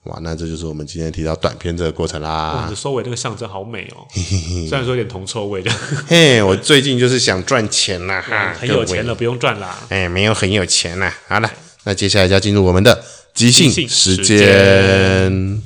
[0.06, 2.64] 哇，那这就是我们今天提到短片这个过程啦。
[2.66, 4.08] 你的收尾那个象征好美哦，
[4.68, 5.72] 虽然说有点铜臭味的。
[6.08, 9.78] 嘿，我最近就是想赚钱啦，哈，很有钱了，不用赚啦。
[9.90, 11.16] 哎，没有很有钱啦。
[11.28, 11.52] 好了。
[11.84, 15.62] 那接下来就要进入我们的即兴时间。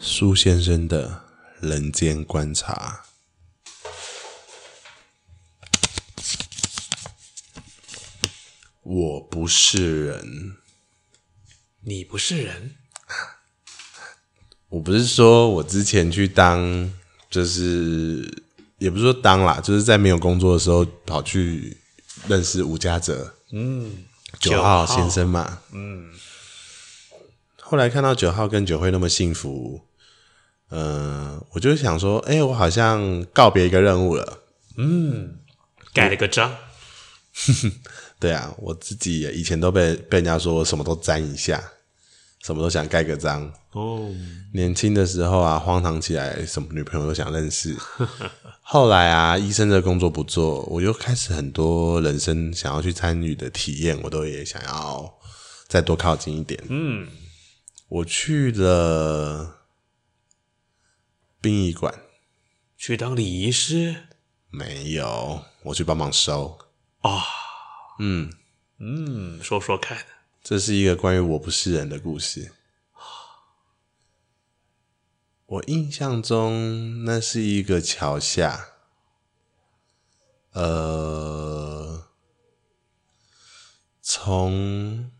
[0.00, 1.22] 苏先生的
[1.60, 3.02] 人间观察。
[8.90, 10.56] 我不是人，
[11.82, 12.74] 你不是人。
[14.70, 16.90] 我不是说我之前去当，
[17.28, 18.44] 就是。
[18.78, 21.76] 也不是说当啦，就是在没有工作的时候跑去
[22.28, 24.04] 认识吴家泽，嗯，
[24.38, 26.12] 九号先生嘛，嗯。
[27.60, 29.80] 后来看到九号跟九惠那么幸福，
[30.70, 34.44] 嗯、呃，我就想说，哎、欸，我好像告别一个任务了，
[34.76, 35.40] 嗯，
[35.92, 36.56] 盖了个章。
[38.20, 41.62] 对啊，我自己以前都被被人家说我什么都沾一下，
[42.42, 43.52] 什么都想盖个章。
[43.72, 44.10] 哦，
[44.52, 47.76] 年轻的时候啊，荒唐起来，什么女朋友都想认识。
[48.62, 55.14] 后来啊，医生的工作不做，我又开始很多人生想要去参与的体验，我都也想要
[55.68, 56.62] 再多靠近一点。
[56.68, 57.06] 嗯，
[57.88, 59.60] 我去了
[61.40, 61.94] 殡仪馆，
[62.76, 63.94] 去当礼仪师？
[64.50, 66.58] 没有，我去帮忙收。
[67.00, 67.22] 啊、哦，
[67.98, 68.32] 嗯。
[68.80, 70.06] 嗯，说说看，
[70.40, 72.52] 这是一个关于我不是人的故事。
[75.46, 78.68] 我印象中，那是一个桥下，
[80.52, 82.06] 呃，
[84.00, 85.10] 从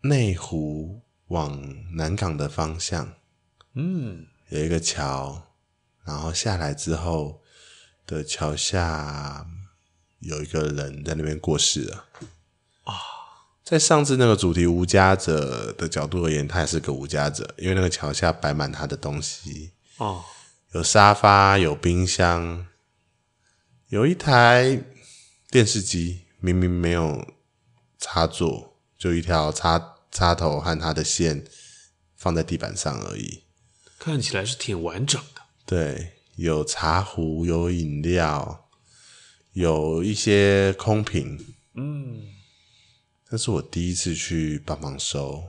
[0.00, 3.16] 内湖往南港的方向，
[3.74, 5.54] 嗯，有一个桥，
[6.04, 7.42] 然后下来之后
[8.06, 9.46] 的桥下
[10.26, 12.04] 有一个人在那边过世了，
[12.84, 12.94] 啊。
[13.64, 20.22] 在上次那个主题无家者的角度而言，他也是个无家者，因为那个桥下摆满他的东西哦，
[20.70, 22.64] 有沙发，有冰箱，
[23.88, 24.80] 有一台
[25.50, 27.34] 电视机，明明没有
[27.98, 31.44] 插座，就一条插插头和它的线
[32.14, 33.42] 放在地板上而已，
[33.98, 35.42] 看起来是挺完整的。
[35.64, 38.65] 对，有茶壶，有饮料，
[39.56, 41.42] 有一些空瓶，
[41.72, 42.34] 嗯。
[43.28, 45.42] 这是我第一次去帮忙收，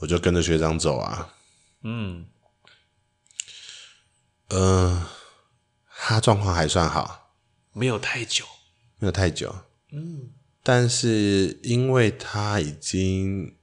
[0.00, 1.32] 我就跟着学长走啊。
[1.82, 2.26] 嗯，
[4.48, 5.06] 呃，
[5.96, 7.36] 他状况还算好，
[7.72, 8.44] 没有太久，
[8.98, 9.54] 没有太久。
[9.92, 10.32] 嗯，
[10.64, 13.56] 但是因为他已经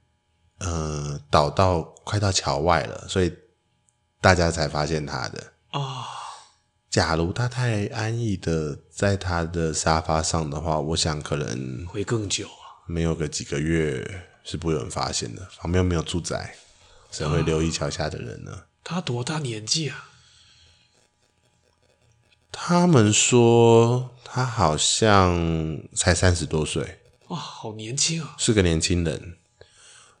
[0.58, 3.32] 呃倒到快到桥外了，所以
[4.20, 5.80] 大家才发现他的啊。
[5.80, 6.04] 哦
[6.90, 12.80] 假如他太安逸的在他的沙发上的话，我想可能会更久啊。
[12.86, 15.46] 没有个几个月是不会有人发现的。
[15.58, 16.54] 旁边没有住宅，
[17.10, 18.52] 谁会留意桥下的人呢？
[18.52, 20.08] 啊，他多大年纪啊？
[22.50, 27.00] 他们说他好像才三十多岁。
[27.28, 28.34] 哇，好年轻啊！
[28.38, 29.36] 是个年轻人。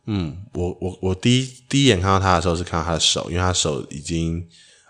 [0.04, 4.46] 嗯，我我我第一第一眼看到他的时候是看到他的手，因为他手已经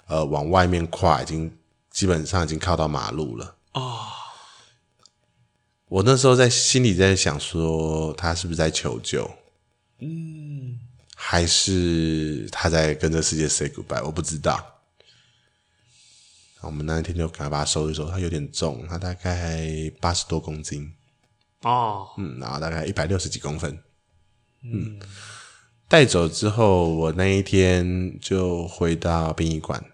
[0.09, 1.57] 呃往外面跨，已经。
[1.99, 4.07] 基本上已经靠到马路了哦。
[5.89, 9.29] 我那时候在心里在想说，他是不是在求救？
[9.99, 10.79] 嗯，
[11.17, 14.01] 还是他在跟这世界 say goodbye？
[14.05, 14.65] 我不知道。
[16.61, 19.69] 我们那一天就赶快把他收一收，他有点重，他大概
[20.01, 20.95] 八十多公斤
[21.63, 22.07] 哦。
[22.17, 23.77] 嗯，然后大概一百六十几公分。
[24.63, 25.01] 嗯，
[25.89, 29.85] 带走之后，我那一天就回到殡仪馆。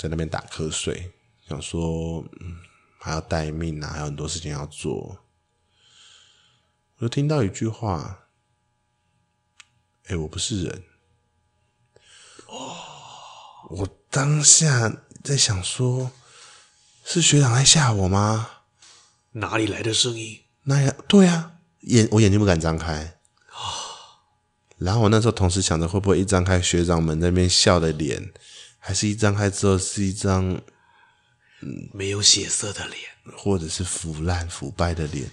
[0.00, 1.12] 在那边打瞌睡，
[1.46, 2.56] 想说，嗯，
[2.98, 5.18] 还要待命啊，还有很多事情要做。
[6.96, 8.28] 我就听到一句话
[10.08, 10.84] ：“哎，我不是人。”
[12.48, 12.74] 哦，
[13.68, 16.12] 我当下在想说，
[17.04, 18.48] 是学长在吓我吗？
[19.32, 20.40] 哪里来的声音？
[20.62, 23.18] 那样对啊，眼我眼睛不敢张开。
[24.78, 28.32] 然后我那时候同时想着，会不会一张开学长们那边笑的脸，
[28.80, 30.60] 还是一张开之后是一张
[31.60, 32.98] 嗯没有血色的脸，
[33.36, 35.30] 或者是腐烂腐败的脸？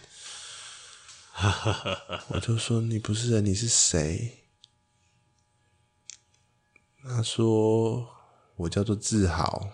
[2.30, 4.44] 我就说，你不是人，你是谁？
[7.04, 8.10] 他说
[8.58, 9.70] 我叫做志豪，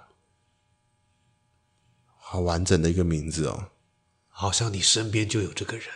[2.17, 3.71] 好完整的一个名字哦，
[4.27, 5.88] 好像你身边就有这个人，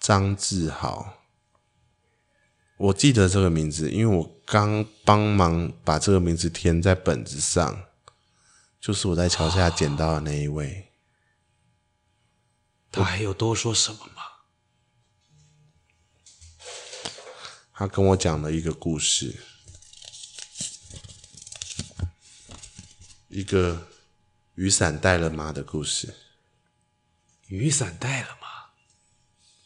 [0.00, 1.23] 张志豪。
[2.76, 7.84] 我记得这个名字，因为我刚帮忙把这个名字填在本子上，
[8.80, 10.88] 就是我在桥下捡到的那一位。
[12.90, 14.22] 他还有多说什么吗？
[17.72, 19.36] 他跟我讲了一个故事，
[23.28, 23.88] 一个
[24.56, 26.14] 雨伞带了吗的故事。
[27.46, 28.72] 雨伞带了吗？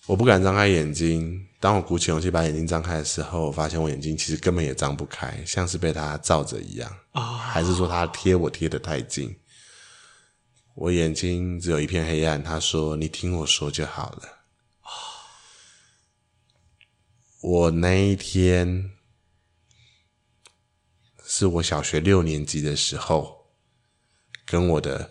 [0.06, 1.47] 我不敢张开眼睛。
[1.60, 6.88] 当我鼓起勇气把眼睛张开的时候，我发现我眼睛其实根本也张不开，像是被他罩着一样。
[7.10, 9.36] 啊、哦，还是说他贴我贴得太近？
[10.76, 12.40] 我眼睛只有一片黑暗。
[12.40, 14.22] 他说：“你听我说就好了。
[14.82, 14.90] 哦”
[17.42, 18.92] 我那一天
[21.24, 23.48] 是我小学六年级的时候，
[24.46, 25.10] 跟我的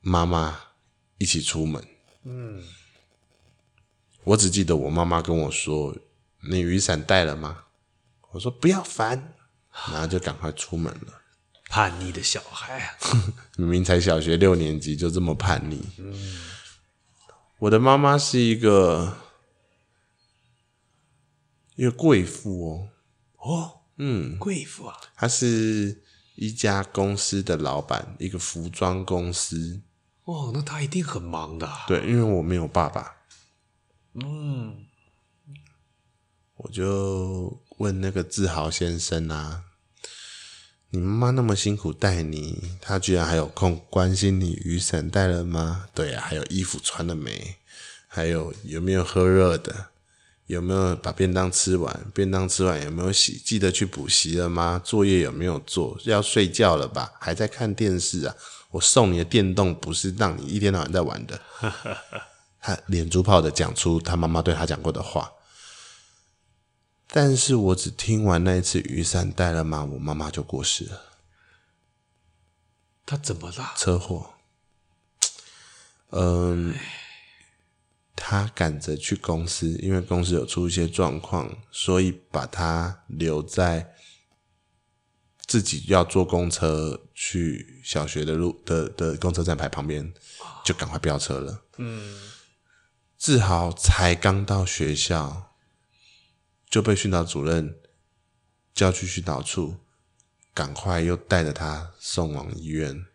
[0.00, 0.60] 妈妈
[1.16, 1.82] 一起出门。
[2.24, 2.62] 嗯。
[4.24, 5.96] 我只记得我妈妈跟我说
[6.50, 7.64] ：“你雨伞带了吗？”
[8.32, 9.34] 我说：“不要烦。”
[9.92, 11.20] 然后就赶快出门了。
[11.68, 12.94] 叛逆的小孩啊，
[13.56, 15.84] 明明才小学六年级就这么叛逆。
[15.98, 16.14] 嗯，
[17.58, 19.16] 我的妈妈是一个
[21.74, 22.88] 一个贵妇哦。
[23.38, 26.02] 哦，嗯，贵妇啊，她是
[26.36, 29.82] 一家公司的老板，一个服装公司。
[30.24, 31.68] 哦，那她一定很忙的。
[31.88, 33.16] 对，因为我没有爸爸。
[34.14, 34.86] 嗯，
[36.56, 39.64] 我就问那个志豪先生啊，
[40.90, 45.88] 你妈妈那么辛苦带你，她居然还有空关心你雨伞带了吗？
[45.92, 47.56] 对啊，还有衣服穿了没？
[48.06, 49.86] 还有有没有喝热的？
[50.46, 52.06] 有没有把便当吃完？
[52.14, 53.40] 便当吃完有没有洗？
[53.44, 54.80] 记得去补习了吗？
[54.84, 55.98] 作业有没有做？
[56.04, 57.12] 要睡觉了吧？
[57.18, 58.36] 还在看电视啊？
[58.70, 61.40] 我送你的电动不是让你一天到晚在玩的。
[62.66, 65.34] 他连珠炮的讲出他妈妈对他讲过的话，
[67.08, 69.84] 但是我只听完那一次雨伞带了吗？
[69.84, 71.02] 我妈妈就过世了。
[73.04, 73.74] 他怎么了？
[73.76, 74.30] 车祸。
[76.08, 76.74] 嗯，
[78.16, 83.94] 他赶着去公司，因为公司有出一些状况，所以把他留在
[85.44, 90.14] 自己要坐公车去小学的路的的公车站牌旁边，
[90.64, 91.62] 就赶快飙车了。
[91.76, 92.30] 嗯。
[93.24, 95.54] 志豪才刚到学校，
[96.68, 97.80] 就被训导主任
[98.74, 99.78] 叫去训导处，
[100.52, 103.06] 赶快又带着他送往医院。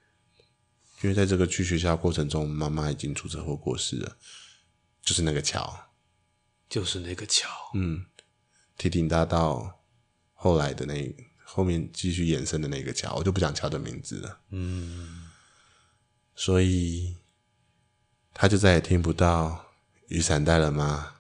[1.04, 4.18] 因为在这个去学校过程中，妈妈已经出车祸过世了，
[5.04, 5.92] 就是那个桥，
[6.68, 7.48] 就是那个桥。
[7.76, 8.08] 嗯，
[8.80, 9.84] 堤顶大道
[10.34, 14.42] 后来的那后面继续延伸的那个桥，我就不讲桥的名字了。
[14.50, 15.30] 嗯，
[16.34, 17.16] 所以
[18.34, 19.69] 他就再也听不到。
[20.10, 21.18] 雨伞带了吗？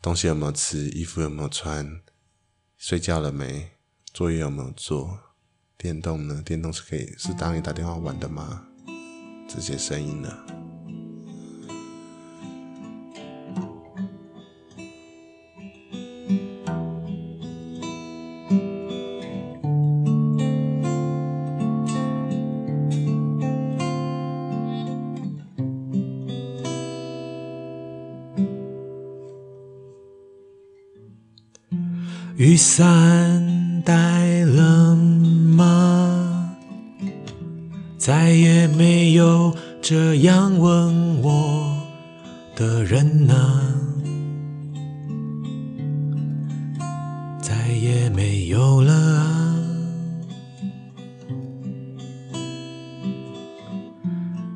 [0.00, 0.88] 东西有没有吃？
[0.90, 2.00] 衣服有没有穿？
[2.78, 3.72] 睡觉了没？
[4.12, 5.18] 作业有没有做？
[5.76, 6.40] 电动呢？
[6.44, 8.68] 电动是可以是当你打电话玩的吗？
[9.48, 10.63] 这些声音呢？
[32.54, 36.54] 雨伞带了吗？
[37.98, 39.52] 再也没有
[39.82, 41.76] 这样问我
[42.54, 43.74] 的人啊，
[47.42, 49.56] 再也没有了啊。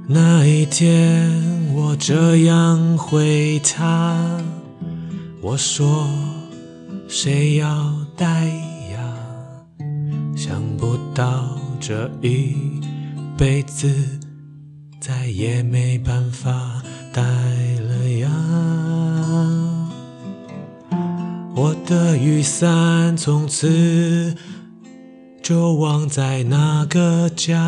[0.07, 1.33] 那一天
[1.75, 4.41] 我这样回他，
[5.43, 6.09] 我说。
[7.09, 8.47] 谁要带
[8.93, 8.99] 呀？
[10.37, 12.55] 想不到这一
[13.37, 14.21] 辈子
[15.01, 16.83] 再也没办法
[17.13, 18.29] 带了呀。
[21.57, 24.37] 我的雨伞从此
[25.43, 27.59] 就忘在那个家，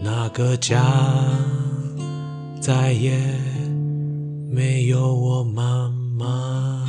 [0.00, 0.82] 那个家
[2.60, 3.12] 再也
[4.54, 6.86] 没有我妈妈。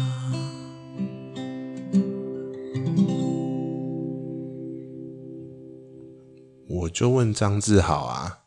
[6.68, 8.40] 我就问张志豪啊，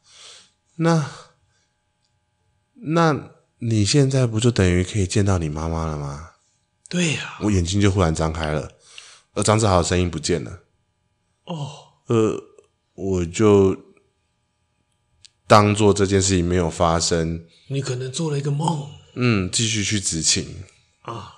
[0.75, 1.11] 那
[2.75, 6.33] 那你现在不就等于可以见到你妈妈了吗？
[6.91, 8.73] 对呀，我眼睛就忽然张开了，
[9.33, 10.61] 而张志豪的声音不见了。
[11.47, 11.71] 哦，
[12.09, 12.39] 呃，
[12.93, 13.75] 我就
[15.47, 17.47] 当做这件事情没有发生。
[17.69, 18.91] 你可能做了一个梦。
[19.17, 20.63] 嗯，继续去执勤
[21.03, 21.33] 啊。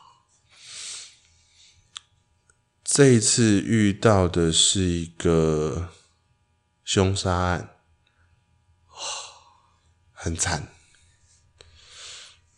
[2.85, 5.89] 这一次遇到的是一个。
[6.89, 7.76] 凶杀案，
[10.11, 10.72] 很惨。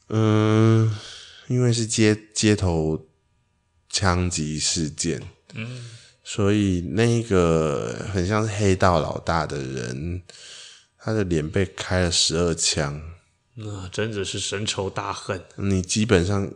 [0.06, 0.96] 嗯，
[1.48, 3.08] 因为是街街头
[3.88, 5.20] 枪击事件，
[5.54, 5.90] 嗯，
[6.22, 10.22] 所以那个很像是黑道老大的人，
[10.96, 13.02] 他的脸被开了十二枪，
[13.62, 15.42] 那真的是深仇大恨。
[15.56, 16.50] 你基本上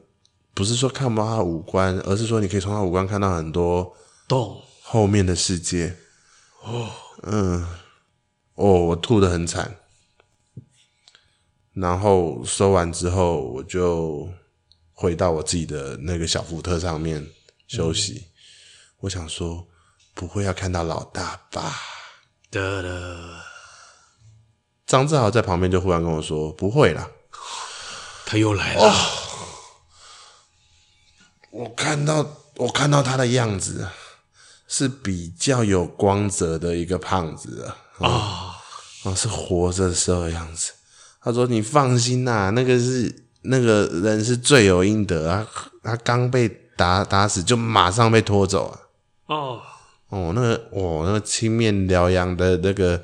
[0.52, 3.96] 不是说看不到他的五官，而是说你可以从他五官看到很多
[4.26, 5.96] 洞后面的世界。
[6.62, 6.90] 哦。
[7.26, 7.66] 嗯，
[8.54, 9.78] 哦，我吐的很惨，
[11.72, 14.28] 然后收完之后，我就
[14.92, 17.26] 回到我自己的那个小福特上面
[17.66, 18.12] 休息。
[18.12, 18.28] 嗯、
[19.00, 19.66] 我想说，
[20.12, 21.74] 不会要看到老大吧？
[22.50, 23.43] 得了，
[24.94, 27.10] 张志豪在旁边就忽然跟我说：“不会啦，
[28.26, 28.82] 他又来了。
[28.82, 28.94] 哦”
[31.50, 32.26] 我看到，
[32.56, 33.88] 我看到他的样子。
[34.66, 38.50] 是比较有光泽的一个胖子啊，啊、哦
[39.04, 40.72] 哦，是活着的时候的样子。
[41.22, 45.46] 他说：“你放心呐、啊，那个是那个人是罪有应得啊，
[45.84, 48.80] 他刚被打打死就马上被拖走啊。
[49.26, 49.60] 哦
[50.08, 53.00] 哦，那个哦，那个青面獠牙的那个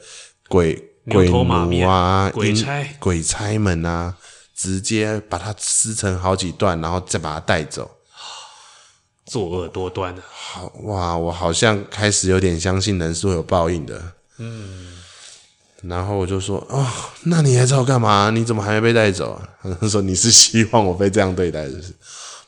[0.48, 4.14] 鬼鬼奴啊，鬼差鬼差们啊，
[4.54, 7.90] 直接把它撕成好几段，然后再把它带走。”
[9.26, 11.16] 作恶多端啊，好哇！
[11.16, 14.12] 我好像开始有点相信人是会有报应的。
[14.38, 14.98] 嗯，
[15.82, 16.84] 然后我就说：“哦，
[17.22, 18.30] 那你还找我干嘛？
[18.30, 19.48] 你怎么还没被带走啊？”
[19.80, 21.94] 他 说：“你是希望我被这样对待，是不是？”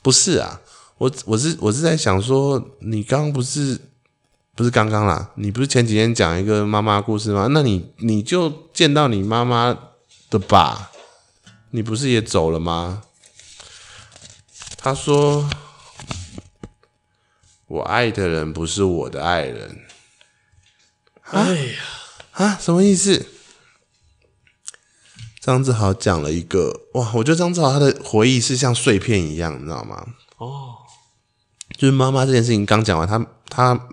[0.03, 0.61] 不是啊，
[0.99, 3.79] 我我是我是在想说，你刚刚不是
[4.55, 5.31] 不是刚刚啦？
[5.37, 7.49] 你不是前几天讲一个妈妈故事吗？
[7.51, 9.77] 那你你就见到你妈妈
[10.31, 10.91] 的吧？
[11.71, 13.03] 你不是也走了吗？
[14.77, 15.49] 他说。
[17.69, 19.87] 我爱的人不是我的爱人。
[21.23, 21.79] 哎呀，
[22.33, 23.25] 啊，什么意思？
[25.41, 30.07] 张志豪讲了一个哇，我觉得张志豪他的回忆是像碎片一样，你知道吗？
[30.37, 30.75] 哦，
[31.79, 33.89] 就是妈妈这件事情刚讲完，他他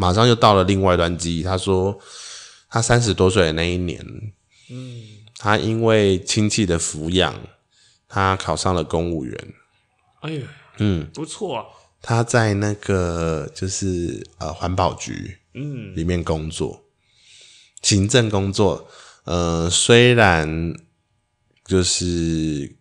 [0.00, 1.42] 马上又到了另外一段记忆。
[1.42, 2.00] 他说，
[2.70, 4.00] 他三十多岁的那一年，
[4.70, 5.02] 嗯，
[5.36, 7.34] 他因为亲戚的抚养，
[8.08, 9.54] 他考上了公务员。
[10.22, 10.42] 哎呀，
[10.78, 11.64] 嗯，不错啊。
[12.00, 16.88] 他在那个就是呃环保局嗯里面工作，嗯、
[17.82, 18.88] 行政工作，
[19.24, 20.74] 呃虽然
[21.66, 22.74] 就是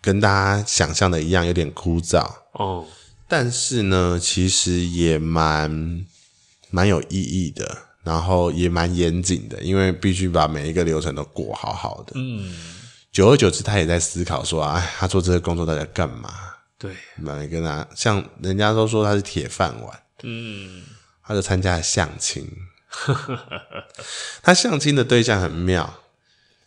[0.00, 2.84] 跟大家想象的一样有点枯燥哦，
[3.28, 6.04] 但是呢其实也蛮
[6.72, 12.14] 蛮有意义的，然后也蛮严谨的，因为必须把每一个流程都过好好的。
[12.16, 12.52] 嗯，
[13.12, 16.32] 久而久之，他也在思考说，哎，他做这个工作到底在干嘛？
[16.78, 20.82] 对，买个拿，像人家都说他是铁饭碗，嗯，
[21.22, 22.44] 他就参加了相亲，
[24.42, 26.00] 他相亲的对象很妙，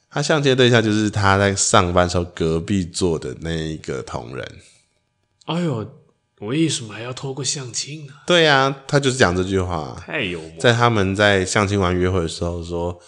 [0.10, 4.48] 他相亲的对象就是他在上班时候隔壁坐的那一个同仁。
[5.46, 5.84] 哎呦，
[6.42, 8.14] 为什么还要透过相亲呢？
[8.28, 10.52] 对呀、啊，他就是讲这句话，太幽默。
[10.60, 13.00] 在他们在相亲完约会的时候说，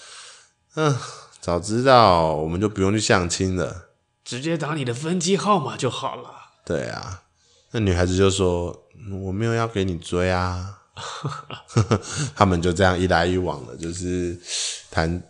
[0.76, 0.96] 嗯，
[1.42, 3.90] 早知道我们就不用去相亲了，
[4.24, 6.32] 直接打你的分机号码就好了。
[6.66, 7.24] 对啊，
[7.72, 8.86] 那女孩子就说
[9.22, 10.80] ：“我没有要给你追啊。
[12.34, 14.40] ”他们就这样一来一往的，就是
[14.90, 15.22] 谈，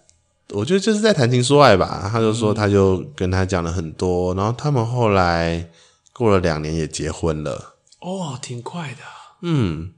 [0.50, 2.08] 我觉得就是在谈情说爱吧。
[2.12, 5.70] 他就说，他就跟他讲了很多，然后他们后来
[6.14, 7.74] 过了两年也结婚了。
[8.00, 9.00] 哦，挺快的。
[9.42, 9.94] 嗯，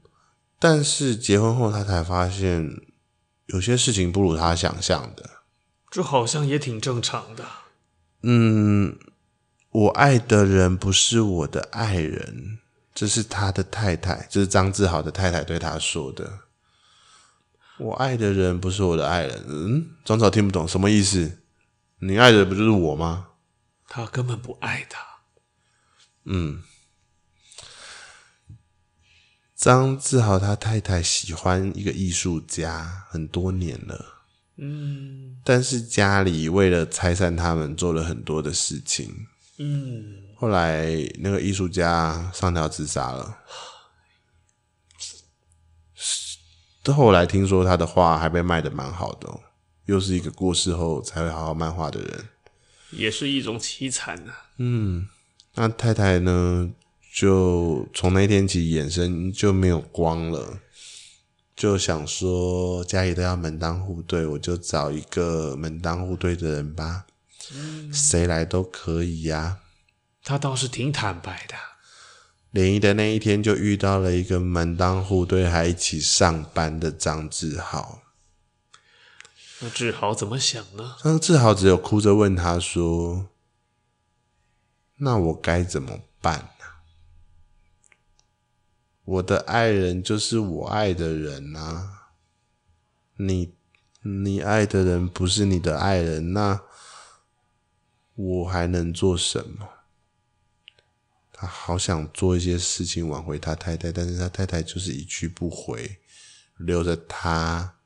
[0.58, 2.70] 但是结婚后他才发现，
[3.46, 5.28] 有些事情不如他想象的。
[5.90, 7.44] 这好像也挺正常的。
[8.22, 8.98] 嗯。
[9.72, 12.58] 我爱的人不是我的爱人，
[12.92, 16.40] 这是他的太太，这是张志豪的太太对他说的。
[17.78, 19.44] 我爱的人不是我的爱人。
[19.46, 21.38] 嗯，张子豪听不懂什么意思？
[22.00, 23.28] 你爱的不就是我吗？
[23.86, 24.98] 他根本不爱他。
[26.24, 26.64] 嗯，
[29.60, 34.22] 张志豪他太太喜欢一个艺术家很多年了。
[34.56, 39.26] 嗯，但是家里为了拆散他们，做了很多的事情。
[39.58, 40.88] 嗯，后来
[41.18, 43.36] 那个艺术家上吊自杀了。
[46.86, 49.42] 后来听说他的画还被卖得蛮好的喔，
[49.84, 52.28] 又是一个过世后才会好好漫画的人，
[52.92, 54.46] 也是一种凄惨啊。
[54.56, 55.06] 嗯，
[55.54, 56.70] 那太太呢，
[57.12, 60.60] 就从那天起眼神就没有光了，
[61.56, 67.06] 就想说家里都要门当户对，我就找一个门当户对的人吧，
[67.92, 69.58] 谁来都可以呀。
[70.22, 71.54] 他倒是挺坦白的。
[72.52, 78.02] 联谊的那一天，就遇到了一个门当户对还一起上班的张志豪。
[79.60, 80.96] 那志豪怎么想呢？
[81.02, 83.28] 张志豪只有哭着问他说
[84.98, 86.64] ：“那我该怎么办呢？
[89.10, 92.12] 我的爱人就是我爱的人啊，
[93.16, 93.52] 你
[94.02, 96.60] 你爱的人不是你的爱人，那
[98.14, 99.68] 我还能做什么？”
[101.32, 105.98] 他好想做一些事情挽回他太太，但是他太太就是一去不回，
[106.56, 107.78] 留着他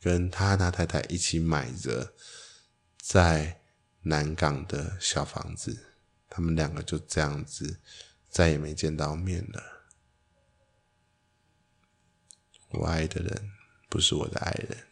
[0.00, 2.14] 跟他那太太一起买着
[3.00, 3.60] 在
[4.02, 5.94] 南港的小房子，
[6.28, 7.78] 他们两个就这样子
[8.28, 9.77] 再也没见到面了。
[12.70, 13.50] 我爱的人
[13.88, 14.88] 不是我的爱人。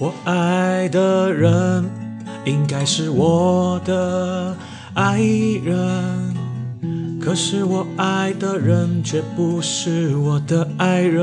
[0.00, 1.90] 我爱的人
[2.44, 4.56] 应该是我的
[4.94, 6.27] 爱人，
[7.28, 11.22] 可是我爱的人却不是我的爱人，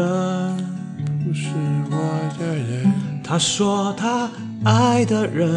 [1.25, 1.47] 不是
[1.89, 1.97] 我
[2.37, 2.93] 的人。
[3.23, 4.29] 他说他
[4.63, 5.49] 爱的人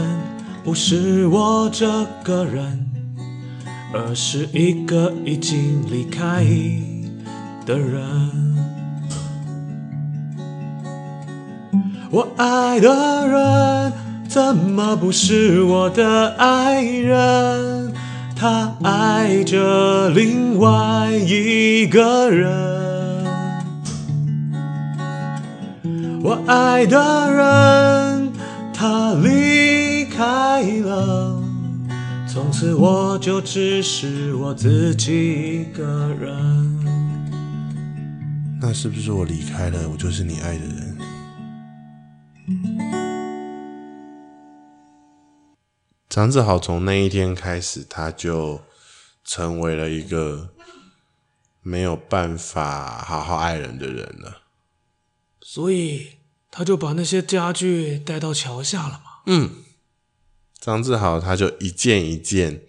[0.65, 1.87] 不是我这
[2.25, 2.87] 个人，
[3.93, 6.43] 而是一个已经离开
[7.67, 8.03] 的人。
[12.11, 13.93] 我爱的人
[14.27, 17.93] 怎么不是我的爱人？
[18.41, 22.49] 他爱着另外一个人。
[26.22, 28.32] 我爱的人
[28.72, 31.43] 他离开了，
[32.28, 35.84] 从此我就只是我自己一个
[36.20, 36.30] 人。
[38.61, 40.88] 那是不是我离开了，我就是你爱的人？
[46.09, 48.63] 张志豪从那一天开始，他就
[49.23, 50.55] 成为了一个
[51.61, 54.45] 没有办法好好爱人的人了。
[55.43, 56.17] 所以，
[56.51, 59.21] 他就把那些家具带到桥下了嘛。
[59.27, 59.57] 嗯，
[60.59, 62.63] 张志豪他就一件一件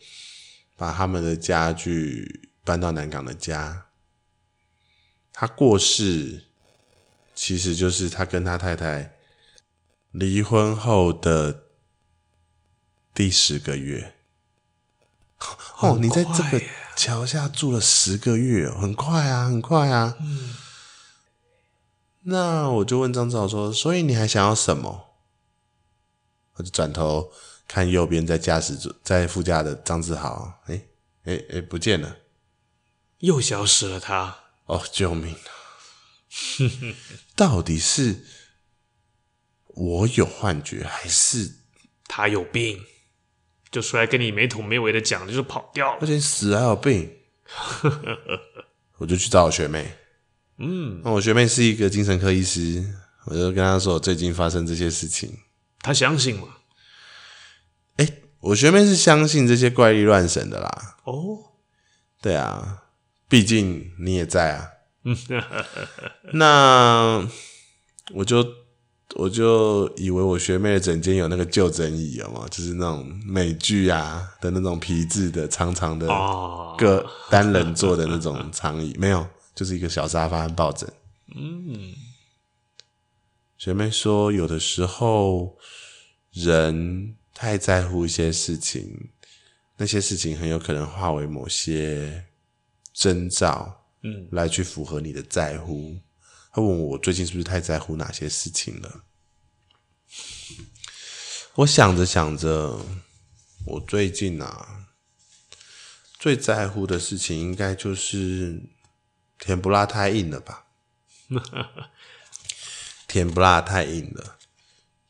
[0.75, 3.85] 把他们的家具搬到南港的家。
[5.31, 6.43] 他过世，
[7.33, 9.13] 其实就是他跟他太太
[10.11, 11.68] 离婚后的。
[13.13, 14.15] 第十个月，
[15.79, 16.61] 哦，你在这个
[16.95, 20.15] 桥下住了十个月，很快啊，很快啊。
[20.19, 20.55] 嗯，
[22.21, 25.15] 那我就问张志豪说：“所以你还想要什么？”
[26.55, 27.31] 我就转头
[27.67, 30.87] 看右边在驾驶座，在副驾的张志豪，哎
[31.23, 32.17] 哎哎，不见了，
[33.19, 34.39] 又消失了他。
[34.65, 35.49] 哦，救命啊！
[37.35, 38.25] 到底是
[39.65, 41.55] 我有幻觉，还是
[42.05, 42.85] 他有病？
[43.71, 45.99] 就出来跟你没头没尾的讲，就是跑掉了。
[46.01, 47.09] 而且死还有病，
[48.97, 49.93] 我就去找我学妹。
[50.57, 52.83] 嗯，那我学妹是一个精神科医师，
[53.25, 55.37] 我就跟她说我最近发生这些事情。
[55.81, 56.47] 她相信吗？
[57.97, 60.97] 哎、欸，我学妹是相信这些怪力乱神的啦。
[61.03, 61.37] 哦，
[62.21, 62.83] 对啊，
[63.29, 64.69] 毕竟你也在啊。
[65.03, 65.15] 嗯
[66.33, 67.27] 那
[68.15, 68.68] 我就。
[69.15, 72.45] 我就以为我学妹的枕间有那个就枕椅，有吗？
[72.51, 76.07] 就是那种美剧啊的那种皮质的长长的
[76.77, 80.87] 个单人坐的那种长椅，没有，就是一个小沙发和抱枕。
[81.35, 81.95] 嗯，
[83.57, 85.57] 学妹说，有的时候
[86.31, 89.09] 人太在乎一些事情，
[89.77, 92.25] 那些事情很有可能化为某些
[92.93, 95.97] 征兆，嗯，来去符合你的在乎。
[96.51, 99.03] 他问我最近是不是太在乎哪些事情了。
[101.55, 102.79] 我想着想着，
[103.65, 104.85] 我最近啊，
[106.17, 108.61] 最在乎的事情应该就是
[109.37, 110.65] 甜不辣太硬了吧？
[113.07, 114.37] 甜不辣太硬了，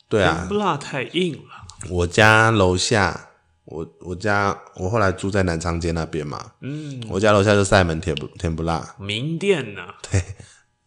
[0.07, 1.67] 对啊，甜不辣太硬了。
[1.89, 3.29] 我家楼下，
[3.63, 10.21] 我我家我后来住在南昌街那边嘛，嗯，我家楼下就赛门甜不甜不辣名店呢，对，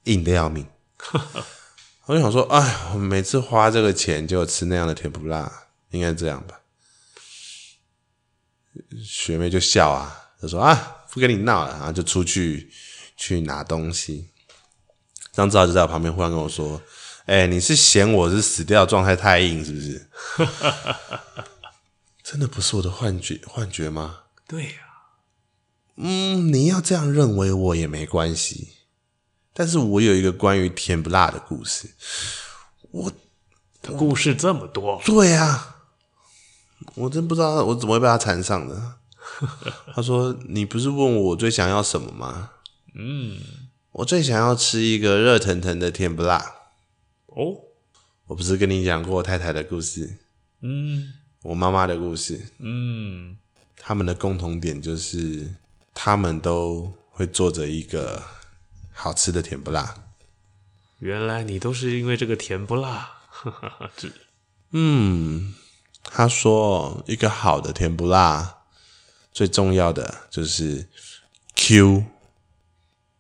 [0.05, 0.67] 硬的要命。
[2.07, 6.61] 我就想说，哎，我每次花这个钱就吃那样的甜不辣，应该这样吧？
[9.05, 12.73] 学妹就笑啊，就说啊，不跟你闹了，然后就出去
[13.17, 14.31] 去拿东西。
[15.33, 16.83] 张志豪就在我旁边忽然跟我说
[17.27, 20.11] ：“哎、欸，你是嫌我是死掉状态太硬，是不是？”
[22.23, 24.25] 真的不是我的幻觉幻觉吗？
[24.47, 25.25] 对呀、啊，
[25.97, 28.73] 嗯，你要这样认为我也没关系。
[29.55, 31.91] 但是我有一个关于甜不辣的故事，
[32.91, 33.13] 我
[33.99, 35.77] 故事这么多，对啊，
[36.95, 38.95] 我真不知道我怎么会被他缠上的。
[39.95, 42.51] 他说：“你不是问我最想要什么吗？”
[42.95, 43.39] 嗯，
[43.93, 46.39] 我最想要吃一个热腾腾的甜不辣。
[47.27, 47.57] 哦，
[48.27, 50.19] 我不是跟你讲过我太太的故事？
[50.61, 52.41] 嗯，我妈妈的故事。
[52.59, 53.37] 嗯，
[53.77, 55.55] 他们的共同点就是
[55.93, 58.23] 他们都会做着一个。
[59.03, 59.97] 好吃的甜不辣，
[61.01, 63.11] 原来你都是因为这个甜不辣。
[64.71, 65.55] 嗯，
[66.05, 68.59] 他说一个好的甜不辣，
[69.33, 70.87] 最重要的就是
[71.57, 72.05] Q，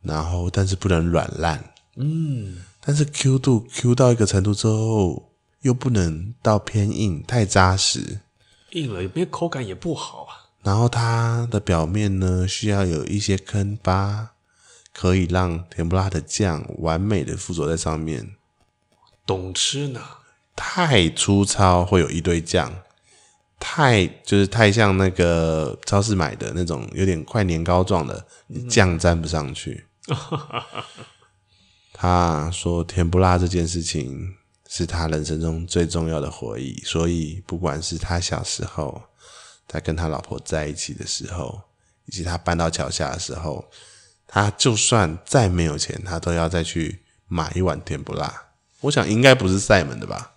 [0.03, 1.74] 然后但是不能软烂。
[1.97, 8.20] 嗯，但是 Q 度 Q 到一个程度之后，又不能到偏硬，太扎实。
[8.70, 10.55] 硬了，有没有口感也不好啊。
[10.62, 14.28] 然后它的表面呢，需要有一些坑疤。
[14.93, 18.36] 可以让甜不辣的酱完美的附着在上面。
[19.24, 20.01] 懂吃呢？
[20.55, 22.82] 太粗糙会有一堆酱，
[23.59, 28.26] 太就是太像那个超市买的那种有点快年糕状的，
[28.68, 29.86] 酱沾不上去。
[31.95, 34.34] 他说甜不辣这件事情
[34.68, 39.01] 是他人生中最重要的回忆，所以不管是他小时候，
[39.66, 41.62] 在跟他老婆在一起的时候，
[42.07, 43.64] 以及他搬到桥下的时候。
[44.35, 48.47] 他就算再没有钱，他都要再去买一碗甜不辣。
[48.80, 50.33] 我想应该不是赛门的吧？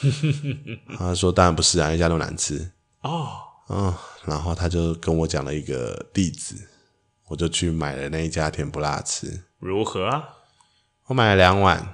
[0.96, 3.28] 他说当然不是啊，一家都难吃哦。
[3.68, 3.94] 嗯，
[4.24, 6.54] 然后他就跟我讲了一个地址，
[7.28, 9.44] 我就去买了那一家甜不辣吃。
[9.58, 10.30] 如何啊？
[11.08, 11.92] 我买了两碗，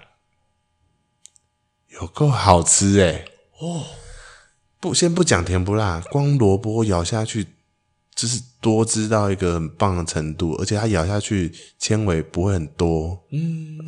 [1.88, 3.86] 有够好吃诶、欸、哦，
[4.78, 7.48] 不，先不讲甜不辣，光萝卜咬下去。
[8.18, 13.24] 就是多汁到一个很棒的程度，而且它咬下去纤维不会很多。
[13.30, 13.78] 嗯，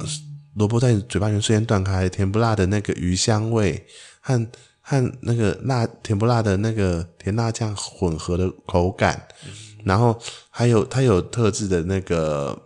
[0.54, 3.84] 萝卜在你嘴巴里面瞬间断开，甜不辣的那个鱼香味
[4.20, 4.46] 和
[4.80, 9.50] 和那个辣甜不辣的那个甜辣酱混合的口感，嗯、
[9.84, 10.16] 然后
[10.48, 12.56] 还有它有特制的那个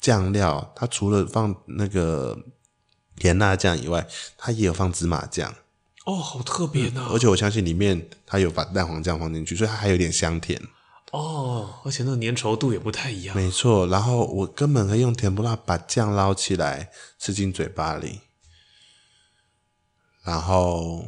[0.00, 2.38] 酱料，它除了放那个
[3.16, 4.06] 甜辣酱以外，
[4.38, 5.54] 它也有放芝麻酱。
[6.06, 7.12] 哦，好特别呢、啊嗯！
[7.12, 10.58] 而且我相信里面它有把蛋黄酱放进去，所以它还有点香甜。
[11.12, 13.36] 哦，而且那个粘稠度也不太一样。
[13.36, 18.20] 没错，然后我根本可以用甜不辣把酱捞起来吃进嘴巴里，
[20.22, 21.04] 然后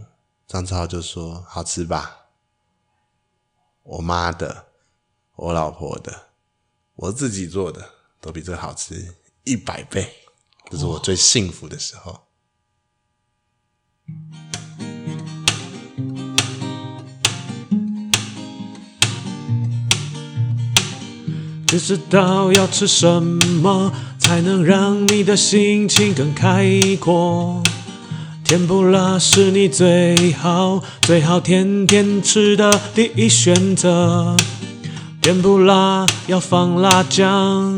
[0.47, 2.27] 张志豪就说：“好吃吧？”
[3.83, 4.67] 我妈的，
[5.37, 6.29] 我老婆的，
[6.97, 10.15] 我自己做的都比这个好吃一百倍，
[10.71, 12.27] 这是我最幸福的时候。
[21.75, 26.65] 只知道要吃什么才能让你的心情更开
[27.01, 27.61] 阔。
[28.45, 34.37] 甜不辣是你最好最好天天吃的第一选择。
[35.21, 37.77] 甜不辣要放辣酱，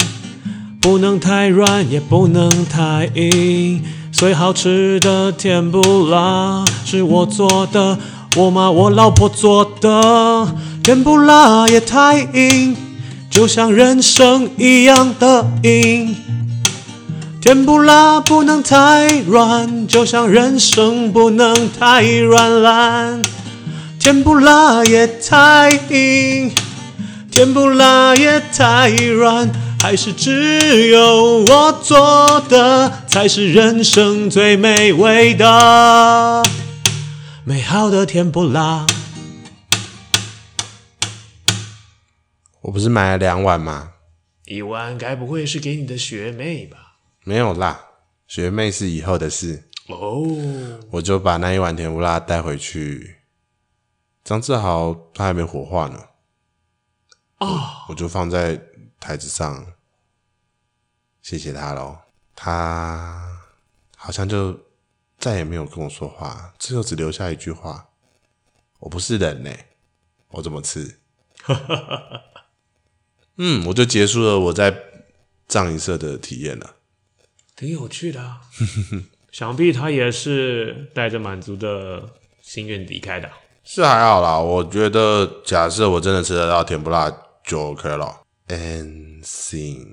[0.79, 3.83] 不能太软也不能太硬。
[4.13, 7.99] 最好吃的甜不辣是我做的，
[8.37, 10.55] 我妈我老婆做的。
[10.83, 12.77] 甜不辣也太硬。
[13.37, 16.17] 就像人生一样的硬，
[17.39, 23.23] 甜不辣不能太软，就像人生不能太软烂。
[23.99, 26.51] 甜不辣也太硬，
[27.31, 29.51] 甜不辣也太软，
[29.83, 36.43] 还是只有我做的才是人生最美味的，
[37.45, 38.87] 美好的甜不辣。
[42.67, 43.93] 我不是买了两碗吗？
[44.47, 46.97] 一碗该不会是给你的学妹吧？
[47.23, 47.91] 没有啦，
[48.27, 50.27] 学妹是以后的事哦。
[50.91, 53.19] 我就把那一碗甜不辣带回去。
[54.25, 56.09] 张志豪他还没火化呢，
[57.37, 58.61] 啊、哦，我就放在
[58.99, 59.75] 台子上，
[61.23, 61.97] 谢谢他喽。
[62.35, 63.45] 他
[63.97, 64.59] 好像就
[65.21, 67.91] 再也没有跟我说话，最后只留下一句话
[68.81, 69.53] ：“我不是人呢，
[70.31, 70.99] 我怎么吃？”
[73.39, 74.75] 嗯，我就结束了我在
[75.49, 76.77] 藏银社的体验了，
[77.57, 78.41] 挺有趣的啊。
[79.31, 82.03] 想必他也是带着满足的
[82.43, 83.29] 心愿离开的。
[83.65, 87.13] 是还好啦，我觉得假设我真的吃得到甜不辣
[87.45, 88.21] 就 OK 了。
[88.49, 89.87] And sing，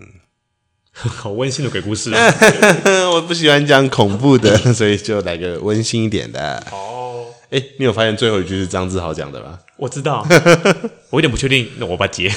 [0.93, 2.33] 好温馨的鬼故事啊！
[3.15, 6.63] 我不喜欢讲恐怖的，所以就来个温馨一点的。
[6.71, 9.59] 哦，哎，你有发现最后一句是张志豪讲的吗？
[9.77, 10.25] 我知道，
[11.09, 12.31] 我有点不确定，那我把接，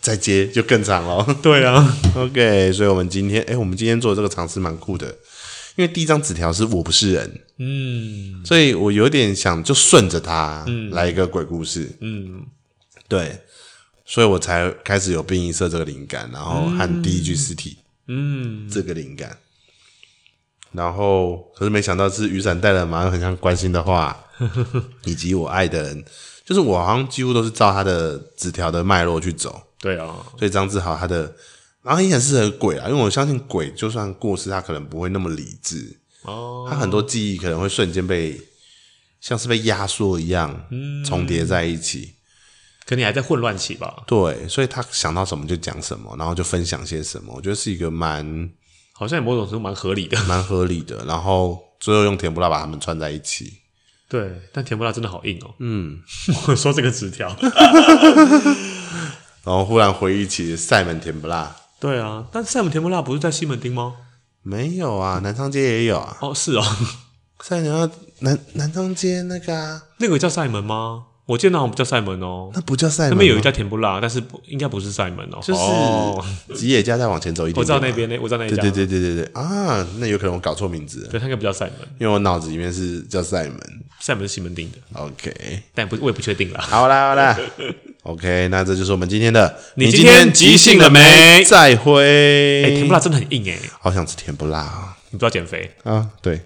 [0.00, 1.26] 再接就更长了。
[1.42, 5.06] 对啊，OK，所以我们今天，哎，我们今天做的这个尝试蛮酷的。
[5.76, 12.42] 因为第一张纸条是我不是人，嗯，所以我有点想就顺着它来一个鬼故事，嗯，
[13.06, 13.40] 对，
[14.04, 17.78] 所以我才开始有殡仪社这个灵感，然后和第一具尸体，
[18.08, 19.38] 嗯，这个灵感，
[20.72, 24.24] 然后可是没想到是雨伞带了蛮很像关心的话，
[25.06, 26.04] 以及我爱的人，
[26.44, 31.34] 就是我好像几乎都是照他的纸条的脉络去走，对啊，所以张志豪他的。
[31.80, 38.38] 然后也很适合鬼啊，因为我相信鬼就算过世，他可能不会那么理智哦，他很多记忆可能会瞬间被
[39.20, 42.14] 像是被压缩一样，嗯，重叠在一起，
[42.84, 44.02] 可你还在混乱期吧？
[44.06, 48.50] 对，所以他想到什么就讲什么，然后就分享些什么，我觉得是一个蛮
[48.92, 51.04] 好像某种程度蛮合理的， 蛮合理的。
[51.06, 53.60] 然后最后用甜不辣把他们串在一起，
[54.08, 55.54] 对，但甜不辣真的好硬哦。
[55.60, 56.00] 嗯，
[56.48, 57.34] 我说这个纸条，
[59.48, 61.56] 然后忽然回忆起塞门甜不辣。
[61.80, 63.94] 对啊，但塞门甜不辣不是在西门町吗？
[64.42, 66.18] 没有啊，南昌街也有啊。
[66.20, 66.62] 哦，是哦，
[67.40, 71.04] 塞门南南昌街那个啊，那个叫塞门吗？
[71.24, 73.12] 我见到好像不叫塞门哦，那不叫塞门。
[73.12, 77.58] 那边有一家甜不辣，但是不应该不是塞门哦，就是吉野家再往前走一点。
[77.58, 78.60] 我知道那边那，我知道那一家。
[78.60, 81.08] 对对对对对对啊，那有可能我搞错名字了。
[81.08, 83.58] 对，他应该不叫塞门，因为我脑子里面是叫塞门。
[83.98, 85.00] 塞门是西门町的。
[85.00, 86.60] OK，但不我也不确定啦。
[86.60, 87.38] 好啦好啦
[88.02, 89.58] ，OK，那这就是我们今天的。
[89.74, 91.44] 你今天即兴了没？
[91.44, 92.64] 再会。
[92.64, 94.96] 哎，甜不辣真的很硬哎，好想吃甜不辣啊！
[95.10, 96.06] 你不要减肥啊？
[96.20, 96.40] 对。